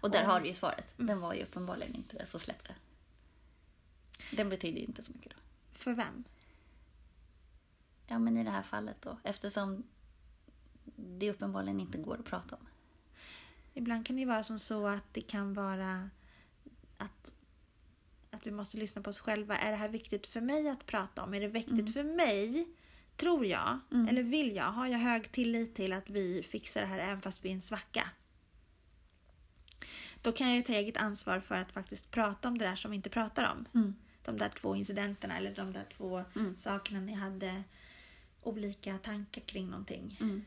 [0.00, 0.94] Och där Om- har du ju svaret.
[0.96, 2.74] Den var ju uppenbarligen inte det, så släpp det.
[4.36, 5.36] Den betyder ju inte så mycket då.
[5.78, 6.24] För vem?
[8.06, 9.18] Ja, men i det här fallet då.
[9.22, 9.82] Eftersom
[10.96, 12.66] det uppenbarligen inte går att prata om.
[13.74, 16.10] Ibland kan det ju vara som så att det kan vara
[16.98, 17.32] att,
[18.30, 19.56] att vi måste lyssna på oss själva.
[19.56, 21.34] Är det här viktigt för mig att prata om?
[21.34, 22.68] Är det viktigt för mig?
[23.16, 24.72] Tror jag, eller vill jag?
[24.72, 27.62] Har jag hög tillit till att vi fixar det här även fast vi är en
[27.62, 28.10] svacka?
[30.22, 32.90] Då kan jag ju ta eget ansvar för att faktiskt prata om det där som
[32.90, 33.80] vi inte pratar om.
[33.80, 33.94] Mm.
[34.24, 36.24] De där två incidenterna eller de där två
[36.56, 37.64] sakerna ni hade
[38.42, 40.18] olika tankar kring någonting.
[40.20, 40.44] Mm.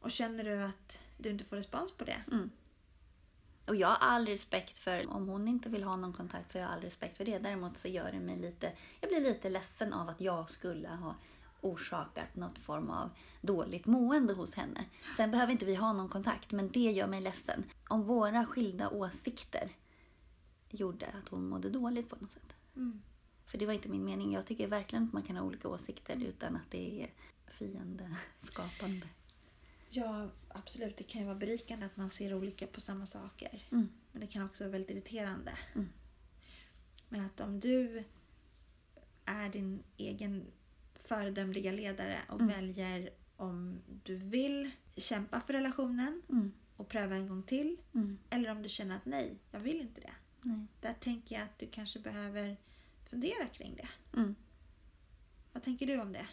[0.00, 2.22] Och känner du att du inte får respons på det?
[2.32, 2.50] Mm.
[3.66, 6.62] Och jag har all respekt för, om hon inte vill ha någon kontakt så har
[6.62, 7.38] jag all respekt för det.
[7.38, 11.14] Däremot så gör det mig lite, jag blir lite ledsen av att jag skulle ha
[11.60, 13.10] orsakat något form av
[13.40, 14.84] dåligt mående hos henne.
[15.16, 17.64] Sen behöver inte vi ha någon kontakt, men det gör mig ledsen.
[17.88, 19.70] Om våra skilda åsikter
[20.70, 22.54] gjorde att hon mådde dåligt på något sätt.
[22.76, 23.02] Mm.
[23.46, 24.32] För det var inte min mening.
[24.32, 27.10] Jag tycker verkligen att man kan ha olika åsikter utan att det är
[27.46, 29.08] fiendeskapande.
[29.90, 30.96] Ja, absolut.
[30.96, 33.66] Det kan ju vara berikande att man ser olika på samma saker.
[33.72, 33.88] Mm.
[34.12, 35.58] Men det kan också vara väldigt irriterande.
[35.74, 35.88] Mm.
[37.08, 38.04] Men att om du
[39.24, 40.46] är din egen
[40.94, 42.52] föredömliga ledare och Mm.
[42.54, 46.52] väljer om du vill kämpa för relationen Mm.
[46.76, 47.76] och pröva en gång till.
[47.94, 48.18] Mm.
[48.30, 50.12] Eller om du känner att nej, jag vill inte det.
[50.42, 50.66] Nej.
[50.80, 52.56] Där tänker jag att du kanske behöver
[53.10, 53.88] fundera kring det.
[54.16, 54.34] Mm.
[55.52, 56.26] Vad tänker du om det?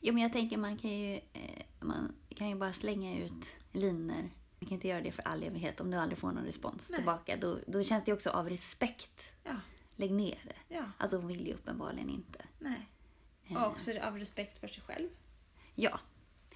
[0.00, 4.30] Jo, men jag tänker man kan ju, eh, man kan ju bara slänga ut linor.
[4.60, 6.96] Man kan inte göra det för all evighet om du aldrig får någon respons Nej.
[6.98, 7.36] tillbaka.
[7.36, 9.32] Då, då känns det också av respekt.
[9.44, 9.56] Ja,
[9.96, 10.74] Lägg ner det.
[10.74, 12.44] ja, Alltså hon vill ju uppenbarligen inte.
[12.58, 12.88] nej.
[13.48, 15.08] Eh, Och också av respekt för sig själv.
[15.74, 16.00] Ja.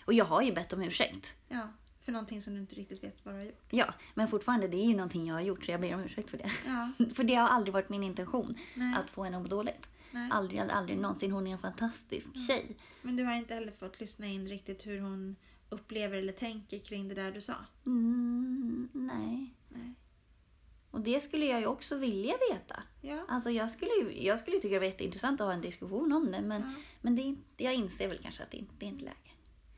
[0.05, 1.37] Och jag har ju bett om ursäkt.
[1.49, 1.69] Ja,
[2.03, 3.65] för någonting som du inte riktigt vet vad du har gjort.
[3.71, 6.31] Ja, men fortfarande det är ju någonting jag har gjort så jag ber om ursäkt
[6.31, 6.51] för det.
[6.67, 8.55] Ja, För det har aldrig varit min intention.
[8.75, 8.95] Nej.
[8.99, 9.89] Att få henne att må dåligt.
[10.11, 10.29] nej.
[10.33, 11.31] Aldrig, aldrig någonsin.
[11.33, 12.77] Hon är en fantastisk tjej.
[13.03, 15.37] Men du har inte heller fått lyssna in riktigt hur hon
[15.69, 17.55] upplever eller tänker kring det där du sa?
[17.87, 19.55] Mm, nej.
[19.69, 19.95] Nej.
[20.91, 22.83] Och det skulle jag ju också vilja veta.
[23.01, 26.13] Ja, Alltså jag skulle ju jag skulle tycka det var jätteintressant att ha en diskussion
[26.13, 26.43] om det.
[26.43, 26.73] Men, Ja.
[27.01, 29.17] men det jag inser väl kanske att det inte det är inte läge.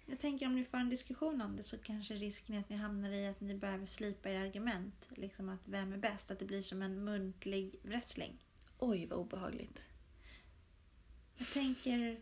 [0.07, 2.77] Jag tänker om ni får en diskussion om det så kanske risken är att ni
[2.77, 5.09] hamnar i att ni behöver slipa era argument.
[5.17, 6.31] Liksom att vem är bäst?
[6.31, 8.39] Att det blir som en muntlig wrestling.
[8.79, 9.85] Oj, vad obehagligt.
[11.37, 12.21] Jag tänker,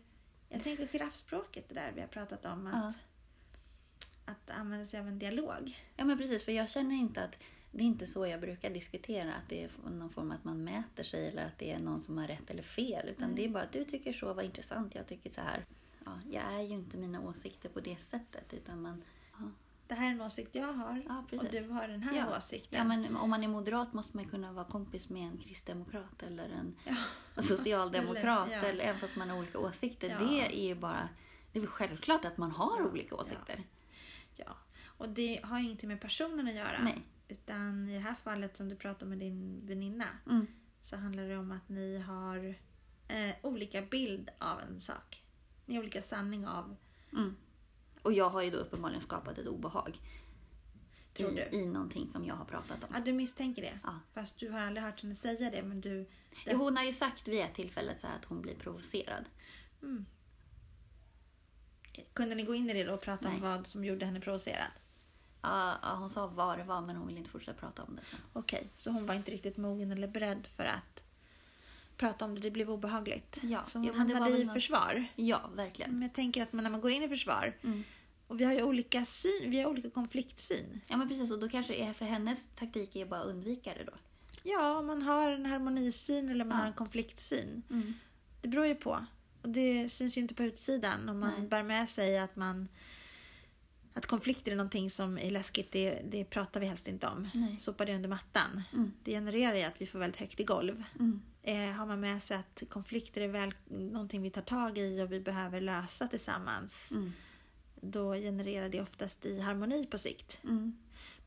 [0.49, 2.67] jag tänker giraffspråket det där vi har pratat om.
[2.67, 2.95] Att,
[4.25, 4.31] Ja.
[4.33, 5.77] att använda sig av en dialog.
[5.95, 6.43] Ja, men precis.
[6.43, 7.37] För jag känner inte att
[7.71, 9.33] det är inte så jag brukar diskutera.
[9.33, 12.01] Att det är någon form av att man mäter sig eller att det är någon
[12.01, 13.09] som har rätt eller fel.
[13.09, 13.35] Utan Nej.
[13.35, 14.95] det är bara att du tycker så, vad intressant.
[14.95, 15.65] Jag tycker så här.
[16.05, 18.53] Ja, jag är ju inte mina åsikter på det sättet.
[18.53, 19.03] Utan man,
[19.39, 19.51] ja,
[19.87, 22.37] Det här är en åsikt jag har Ja, och du har den här Ja.
[22.37, 22.77] åsikten.
[22.79, 26.49] Ja, men om man är moderat måste man kunna vara kompis med en kristdemokrat eller
[26.49, 26.95] en Ja.
[27.41, 28.49] socialdemokrat.
[28.51, 28.57] Ja.
[28.57, 30.09] Eller, även fast man har olika åsikter.
[30.19, 31.09] Det är ju bara...
[31.51, 33.63] Det är väl självklart att man har olika åsikter.
[34.35, 36.83] Ja, och det har ju ingenting med personen att göra.
[36.83, 37.01] Nej.
[37.27, 40.47] Utan i det här fallet som du pratar med din väninna Mm.
[40.81, 42.55] så handlar det om att ni har
[43.07, 45.22] eh, olika bild av en sak.
[45.73, 46.75] Ni har olika sanning av,
[47.13, 47.35] Mm.
[48.01, 50.01] Och jag har ju då uppenbarligen skapat ett obehag.
[51.13, 51.57] tror I, du.
[51.57, 52.89] I någonting som jag har pratat om.
[52.93, 53.79] Ja, du misstänker det.
[53.83, 53.99] Ja.
[54.13, 56.05] Fast du har aldrig hört henne säga det, men du...
[56.45, 59.25] Jo, Hon har ju sagt vid ett tillfälle så att hon blir provocerad.
[59.81, 60.05] Mm.
[62.13, 63.41] Kunde ni gå in i det då och prata om Nej.
[63.41, 64.71] vad som gjorde henne provocerad?
[65.41, 68.01] Ja, ja, hon sa vad det var men hon ville inte fortsätta prata om det.
[68.33, 71.03] Okej, så hon var inte riktigt mogen eller beredd för att
[72.07, 72.41] prata om det.
[72.41, 73.39] Det blev obehagligt.
[73.41, 75.05] Ja, så hon ja, hamnade i något- försvar.
[75.15, 75.91] Ja, verkligen.
[75.91, 77.83] Men jag tänker att man, när man går in i försvar Mm.
[78.27, 80.81] och vi har ju olika syn, vi har olika konfliktsyn.
[80.87, 81.31] Ja, men precis.
[81.31, 83.93] Och då kanske är för hennes taktik är bara att undvika det då.
[84.43, 86.61] Ja, om man har en harmonisyn eller man Ja.
[86.61, 87.63] har en konfliktsyn.
[87.69, 87.93] Mm.
[88.41, 89.05] Det beror ju på.
[89.41, 91.09] Och det syns ju inte på utsidan.
[91.09, 91.47] Om man Nej.
[91.47, 92.67] bär med sig att man
[93.93, 97.27] att konflikter är någonting som är läskigt, det, det pratar vi helst inte om.
[97.33, 97.59] Nej.
[97.59, 98.63] Sopa det under mattan.
[98.73, 98.91] Mm.
[99.03, 100.83] Det genererar ju att vi får väldigt högt i golv.
[100.99, 101.21] Mm.
[101.41, 105.11] Eh, har man med sig att konflikter är väl någonting vi tar tag i och
[105.11, 106.91] vi behöver lösa tillsammans.
[106.91, 107.13] Mm.
[107.85, 110.39] då genererar det oftast i harmoni på sikt.
[110.43, 110.77] Mm.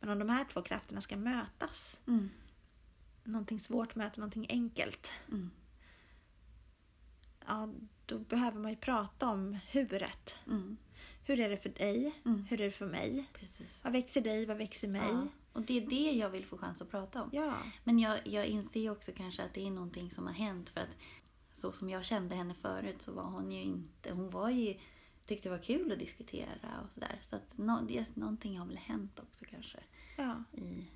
[0.01, 2.31] Men om de här två krafterna ska mötas, Mm.
[3.25, 5.51] någonting svårt möter någonting enkelt, Mm.
[7.47, 7.69] ja,
[8.07, 10.35] då behöver man ju prata om huret.
[10.47, 10.77] Mm.
[11.27, 12.15] Hur är det för dig?
[12.25, 12.45] Mm.
[12.45, 13.25] Hur är det för mig?
[13.33, 13.81] Precis.
[13.85, 14.47] Vad växer dig?
[14.47, 15.09] Vad växer mig?
[15.13, 15.27] Ja.
[15.53, 17.31] Och det är det jag vill få chans att prata om.
[17.33, 17.55] Ja.
[17.85, 20.81] Men jag, jag inser ju också kanske att det är någonting som har hänt för
[20.81, 20.97] att
[21.53, 24.75] så som jag kände henne förut så var hon ju inte, hon var ju,
[25.27, 27.21] tyckte det var kul att diskutera och sådär.
[27.23, 29.79] Så att nå, det, någonting har väl hänt också kanske
[30.17, 30.45] ja.
[30.53, 30.87] i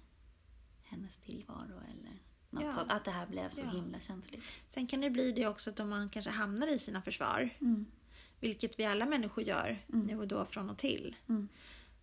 [0.83, 2.19] hennes tillvaro eller
[2.51, 2.73] något Ja.
[2.73, 2.93] sånt.
[2.93, 3.71] Att det här blev så Ja.
[3.71, 4.43] himla känsligt.
[4.69, 7.87] Sen kan det bli det också att om man kanske hamnar i sina försvar, Mm.
[8.41, 10.07] Vilket vi alla människor gör Mm.
[10.07, 11.49] nu och då från och till, Mm.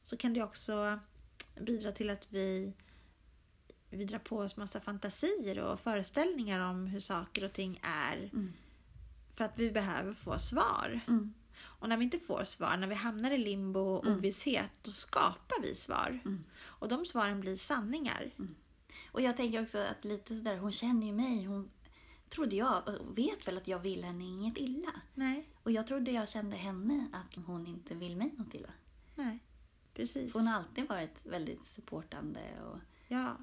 [0.02, 1.00] så kan det också
[1.62, 2.74] bidra till att vi,
[3.90, 8.18] vi drar på oss massa fantasier och föreställningar om hur saker och ting är.
[8.34, 8.54] Mm.
[9.34, 11.00] För att vi behöver få svar.
[11.08, 11.34] Mm.
[11.60, 14.18] Och när vi inte får svar, när vi hamnar i limbo och Mm.
[14.18, 16.20] ovisshet, då skapar vi svar.
[16.26, 16.44] Mm.
[16.60, 18.32] Och de svaren blir sanningar.
[19.12, 21.44] Och jag tänker också att lite sådär, hon känner ju mig.
[21.46, 21.70] Hon
[22.30, 25.02] trodde jag, vet väl att jag vill henne inget illa.
[25.14, 28.74] Nej, Och jag trodde jag kände henne att hon inte vill mig något illa.
[29.16, 29.40] nej.
[29.94, 30.32] Precis.
[30.32, 33.38] För hon har alltid varit väldigt supportande och Ja.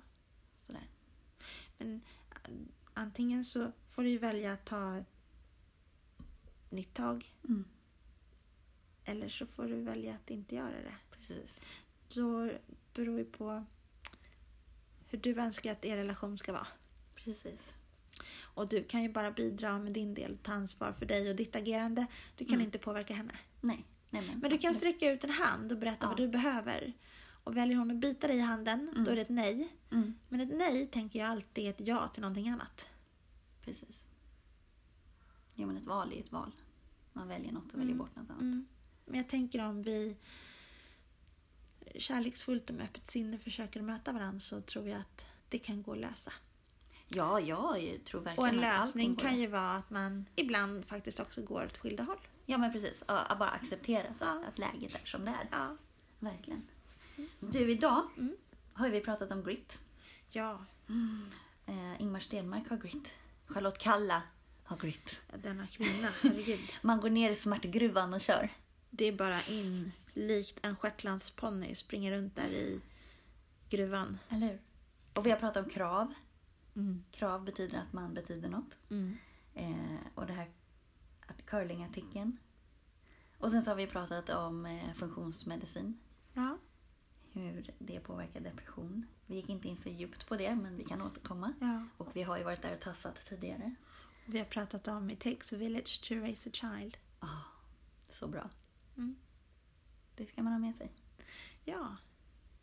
[0.55, 0.89] sådär.
[1.79, 2.01] Men
[2.45, 5.07] an- antingen så får du välja att ta ett
[6.71, 7.35] nytt tag.
[7.49, 7.65] Mm.
[9.05, 10.95] Eller så får du välja att inte göra det.
[11.11, 11.61] Precis.
[12.15, 12.51] Då
[12.95, 13.65] beror ju på
[15.09, 16.67] hur du önskar att er relation ska vara.
[17.15, 17.75] Precis.
[18.43, 21.57] Och du kan ju bara bidra med din del, ta ansvar för dig och ditt
[21.57, 22.07] agerande.
[22.37, 22.65] Du kan Mm.
[22.67, 23.39] inte påverka henne.
[23.61, 23.85] Nej.
[24.11, 26.09] Nej men, Men du kan sträcka ut en hand och berätta Ja.
[26.09, 26.93] vad du behöver.
[27.45, 29.05] Och väljer hon att bita dig i handen, Mm.
[29.05, 29.69] då är det ett nej.
[29.91, 30.15] Mm.
[30.29, 32.87] Men ett nej tänker jag alltid är ett ja till någonting annat.
[33.63, 34.05] Precis.
[35.55, 36.53] Ja men ett val är ett val.
[37.13, 37.99] Man väljer något och väljer Mm.
[37.99, 38.41] bort något annat.
[38.43, 38.67] Mm.
[39.05, 40.17] Men jag tänker om vi
[41.99, 45.93] kärleksfullt och med öppet sinne försöker möta varandra så tror jag att det kan gå
[45.93, 46.33] att lösa.
[47.09, 51.43] Ja, jag tror verkligen Och en lösning kan ju vara att man ibland faktiskt också
[51.43, 52.19] går åt skilda håll.
[52.47, 53.05] Ja men precis.
[53.09, 54.43] Ja, bara acceptera att, Ja.
[54.49, 55.49] att läget är som det är.
[55.51, 55.77] Ja.
[56.19, 56.63] Verkligen.
[57.41, 58.37] Du, idag Mm.
[58.73, 59.79] har vi pratat om grit.
[60.31, 60.65] Ja,
[61.67, 63.13] Eh, Ingmar Stenmark har grit.
[63.47, 64.23] Charlotte Kalla
[64.65, 65.21] har grit.
[65.37, 66.61] denna kvinna, herregud.
[66.83, 68.49] Man går ner i smärtgruvan och kör.
[68.91, 72.81] Det är bara in, likt en shetlandsponny, springer runt där i
[73.71, 74.19] gruvan.
[74.29, 74.61] Eller hur?
[75.15, 76.15] Och vi har pratat om krav.
[76.77, 77.05] Mm.
[77.11, 78.79] Krav betyder att man betyder något.
[78.91, 79.17] Mm.
[79.55, 80.51] Eh, och det här
[81.47, 82.37] curlingartikeln.
[83.39, 85.99] Och sen så har vi pratat om eh, funktionsmedicin.
[86.33, 86.59] Ja,
[87.33, 89.07] Hur det påverkar depression.
[89.27, 91.53] Vi gick inte in så djupt på det, men vi kan återkomma.
[91.61, 91.87] ja.
[91.97, 93.75] Och vi har ju varit där och tassat tidigare.
[94.27, 96.97] Vi har pratat om It takes a village to raise a child.
[97.21, 97.43] Ah,
[98.11, 98.51] så bra.
[98.97, 99.17] Mm.
[100.17, 100.93] Det ska man ha med sig.
[101.65, 101.97] Ja,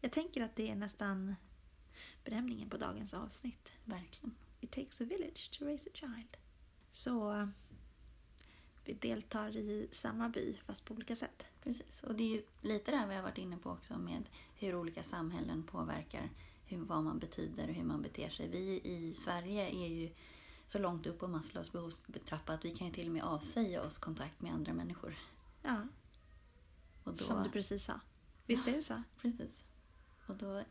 [0.01, 1.35] jag tänker att det är nästan
[2.23, 3.69] benämningen på dagens avsnitt.
[3.85, 4.35] Verkligen.
[4.59, 6.37] It takes a village to raise a child.
[6.91, 7.47] Så eh,
[8.83, 11.45] vi deltar i samma by fast på olika sätt.
[11.63, 12.03] Precis.
[12.03, 14.23] Och det är ju lite där vi har varit inne på också med
[14.55, 16.29] hur olika samhällen påverkar
[16.65, 18.47] hur, vad man betyder och hur man beter sig.
[18.47, 20.09] Vi i Sverige är ju
[20.67, 23.97] så långt upp på Maslows behovstrappa att vi kan ju till och med avsäga oss
[23.97, 25.17] kontakt med andra människor.
[25.61, 25.87] Ja,
[27.03, 27.99] Och då, som du precis sa.
[28.45, 29.03] Visst är det så?
[29.21, 29.63] Precis.
[30.27, 30.63] Och då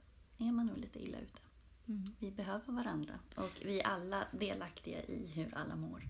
[0.49, 1.41] är man nog lite illa ute.
[1.89, 2.15] Mm.
[2.19, 6.03] Vi behöver varandra och vi är alla delaktiga i hur alla mår.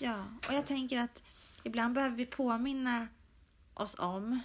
[0.00, 1.22] Ja, och jag tänker att
[1.62, 3.08] ibland behöver vi påminna
[3.74, 4.40] oss om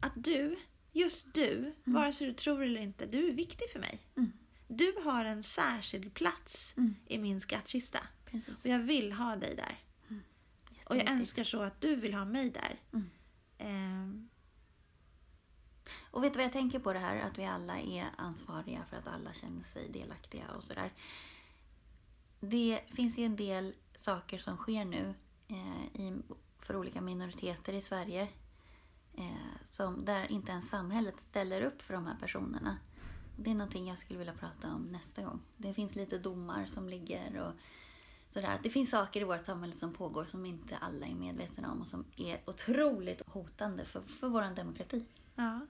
[0.00, 0.56] att du,
[0.92, 4.00] just du, vare sig du tror eller inte, du är viktig för mig.
[4.16, 4.32] Mm.
[4.68, 6.94] Du har en särskild plats Mm.
[7.06, 7.98] i min skattkista.
[8.24, 8.64] Precis.
[8.64, 9.78] Och jag vill ha dig där.
[10.84, 12.80] Och jag önskar så att du vill ha mig där.
[12.92, 14.28] Mm.
[16.10, 17.20] Och vet du vad jag tänker på det här?
[17.20, 20.92] Att vi alla är ansvariga för att alla känner sig delaktiga och sådär.
[22.40, 25.14] Det finns ju en del saker som sker nu
[25.48, 26.22] eh, i,
[26.58, 28.28] för olika minoriteter i Sverige.
[29.14, 32.76] Eh, som, där inte ens samhället ställer upp för de här personerna.
[33.36, 35.40] Det är någonting jag skulle vilja prata om nästa gång.
[35.56, 37.52] Det finns lite domar som ligger och
[38.28, 38.60] sådär.
[38.62, 41.86] Det finns saker i vårt samhälle som pågår som inte alla är medvetna om och
[41.86, 45.04] som är otroligt hotande för, för vår demokrati.
[45.34, 45.60] ja.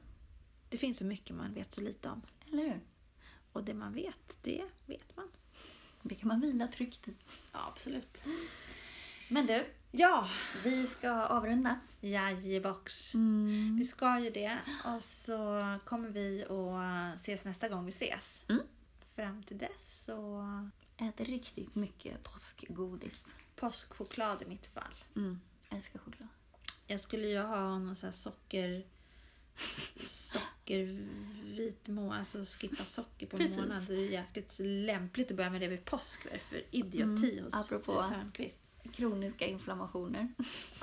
[0.68, 2.22] Det finns så mycket man vet så lite om.
[2.52, 2.80] Eller hur?
[3.52, 5.28] Och det man vet, det vet man.
[6.02, 7.14] Det kan man vila tryggt i.
[7.52, 8.22] Ja, absolut.
[9.28, 10.28] Men du, Ja,
[10.64, 11.80] vi ska avrunda.
[12.00, 13.14] jajebox.
[13.14, 13.76] Mm.
[13.76, 14.58] Vi ska ju det.
[14.84, 18.44] Och så kommer vi att ses nästa gång vi ses.
[18.48, 18.62] Mm.
[19.14, 20.44] Fram till dess så
[20.96, 23.12] Äter riktigt mycket påskgodis.
[23.56, 24.94] påskchoklad i mitt fall.
[25.16, 25.40] Mm.
[25.70, 26.28] Älskar choklad.
[26.86, 28.86] Jag skulle ju ha någon sån här socker,
[30.06, 33.82] sockervit månad, alltså skippa socker på en månad.
[33.88, 36.20] Det är jäkligt lämpligt att börja med det vid påsk.
[36.48, 38.60] För idioti hos Mm, apropå- fru Törnqvist?
[38.92, 40.28] Kroniska inflammationer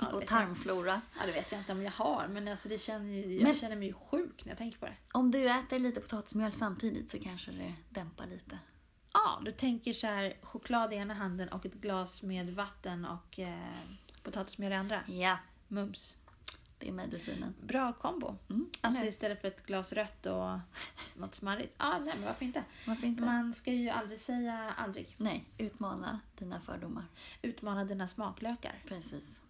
[0.00, 0.38] Ja, och vet jag.
[0.38, 1.00] tarmflora.
[1.20, 3.76] Ja, det vet jag inte om jag har, men alltså det känner, jag Men- känner
[3.76, 4.96] mig ju sjuk när jag tänker på det.
[5.12, 8.58] Om du äter lite potatismjöl samtidigt så kanske det dämpar lite.
[9.12, 13.38] Ja, du tänker så här choklad i ena handen och ett glas med vatten och
[13.38, 13.68] eh,
[14.22, 15.00] potatismjöl i andra.
[15.06, 16.16] Ja, Mums.
[16.78, 17.54] Det är medicinen.
[17.62, 18.36] Bra kombo.
[18.50, 19.08] Mm, Alltså eller?
[19.10, 20.58] istället för ett glas rött och
[21.16, 21.74] något smarrigt.
[21.76, 22.64] Ah, nej, men varför inte?
[22.86, 23.22] Varför inte?
[23.22, 25.14] Man ska ju aldrig säga aldrig.
[25.18, 27.04] Nej, utmana dina fördomar.
[27.42, 28.82] Utmana dina smaklökar.
[28.88, 29.40] Precis.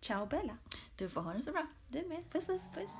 [0.00, 0.56] Ciao Bella.
[0.98, 1.66] Du får ha det så bra.
[1.88, 2.30] Du med.
[2.32, 2.62] Puss puss.
[2.74, 2.90] Puss.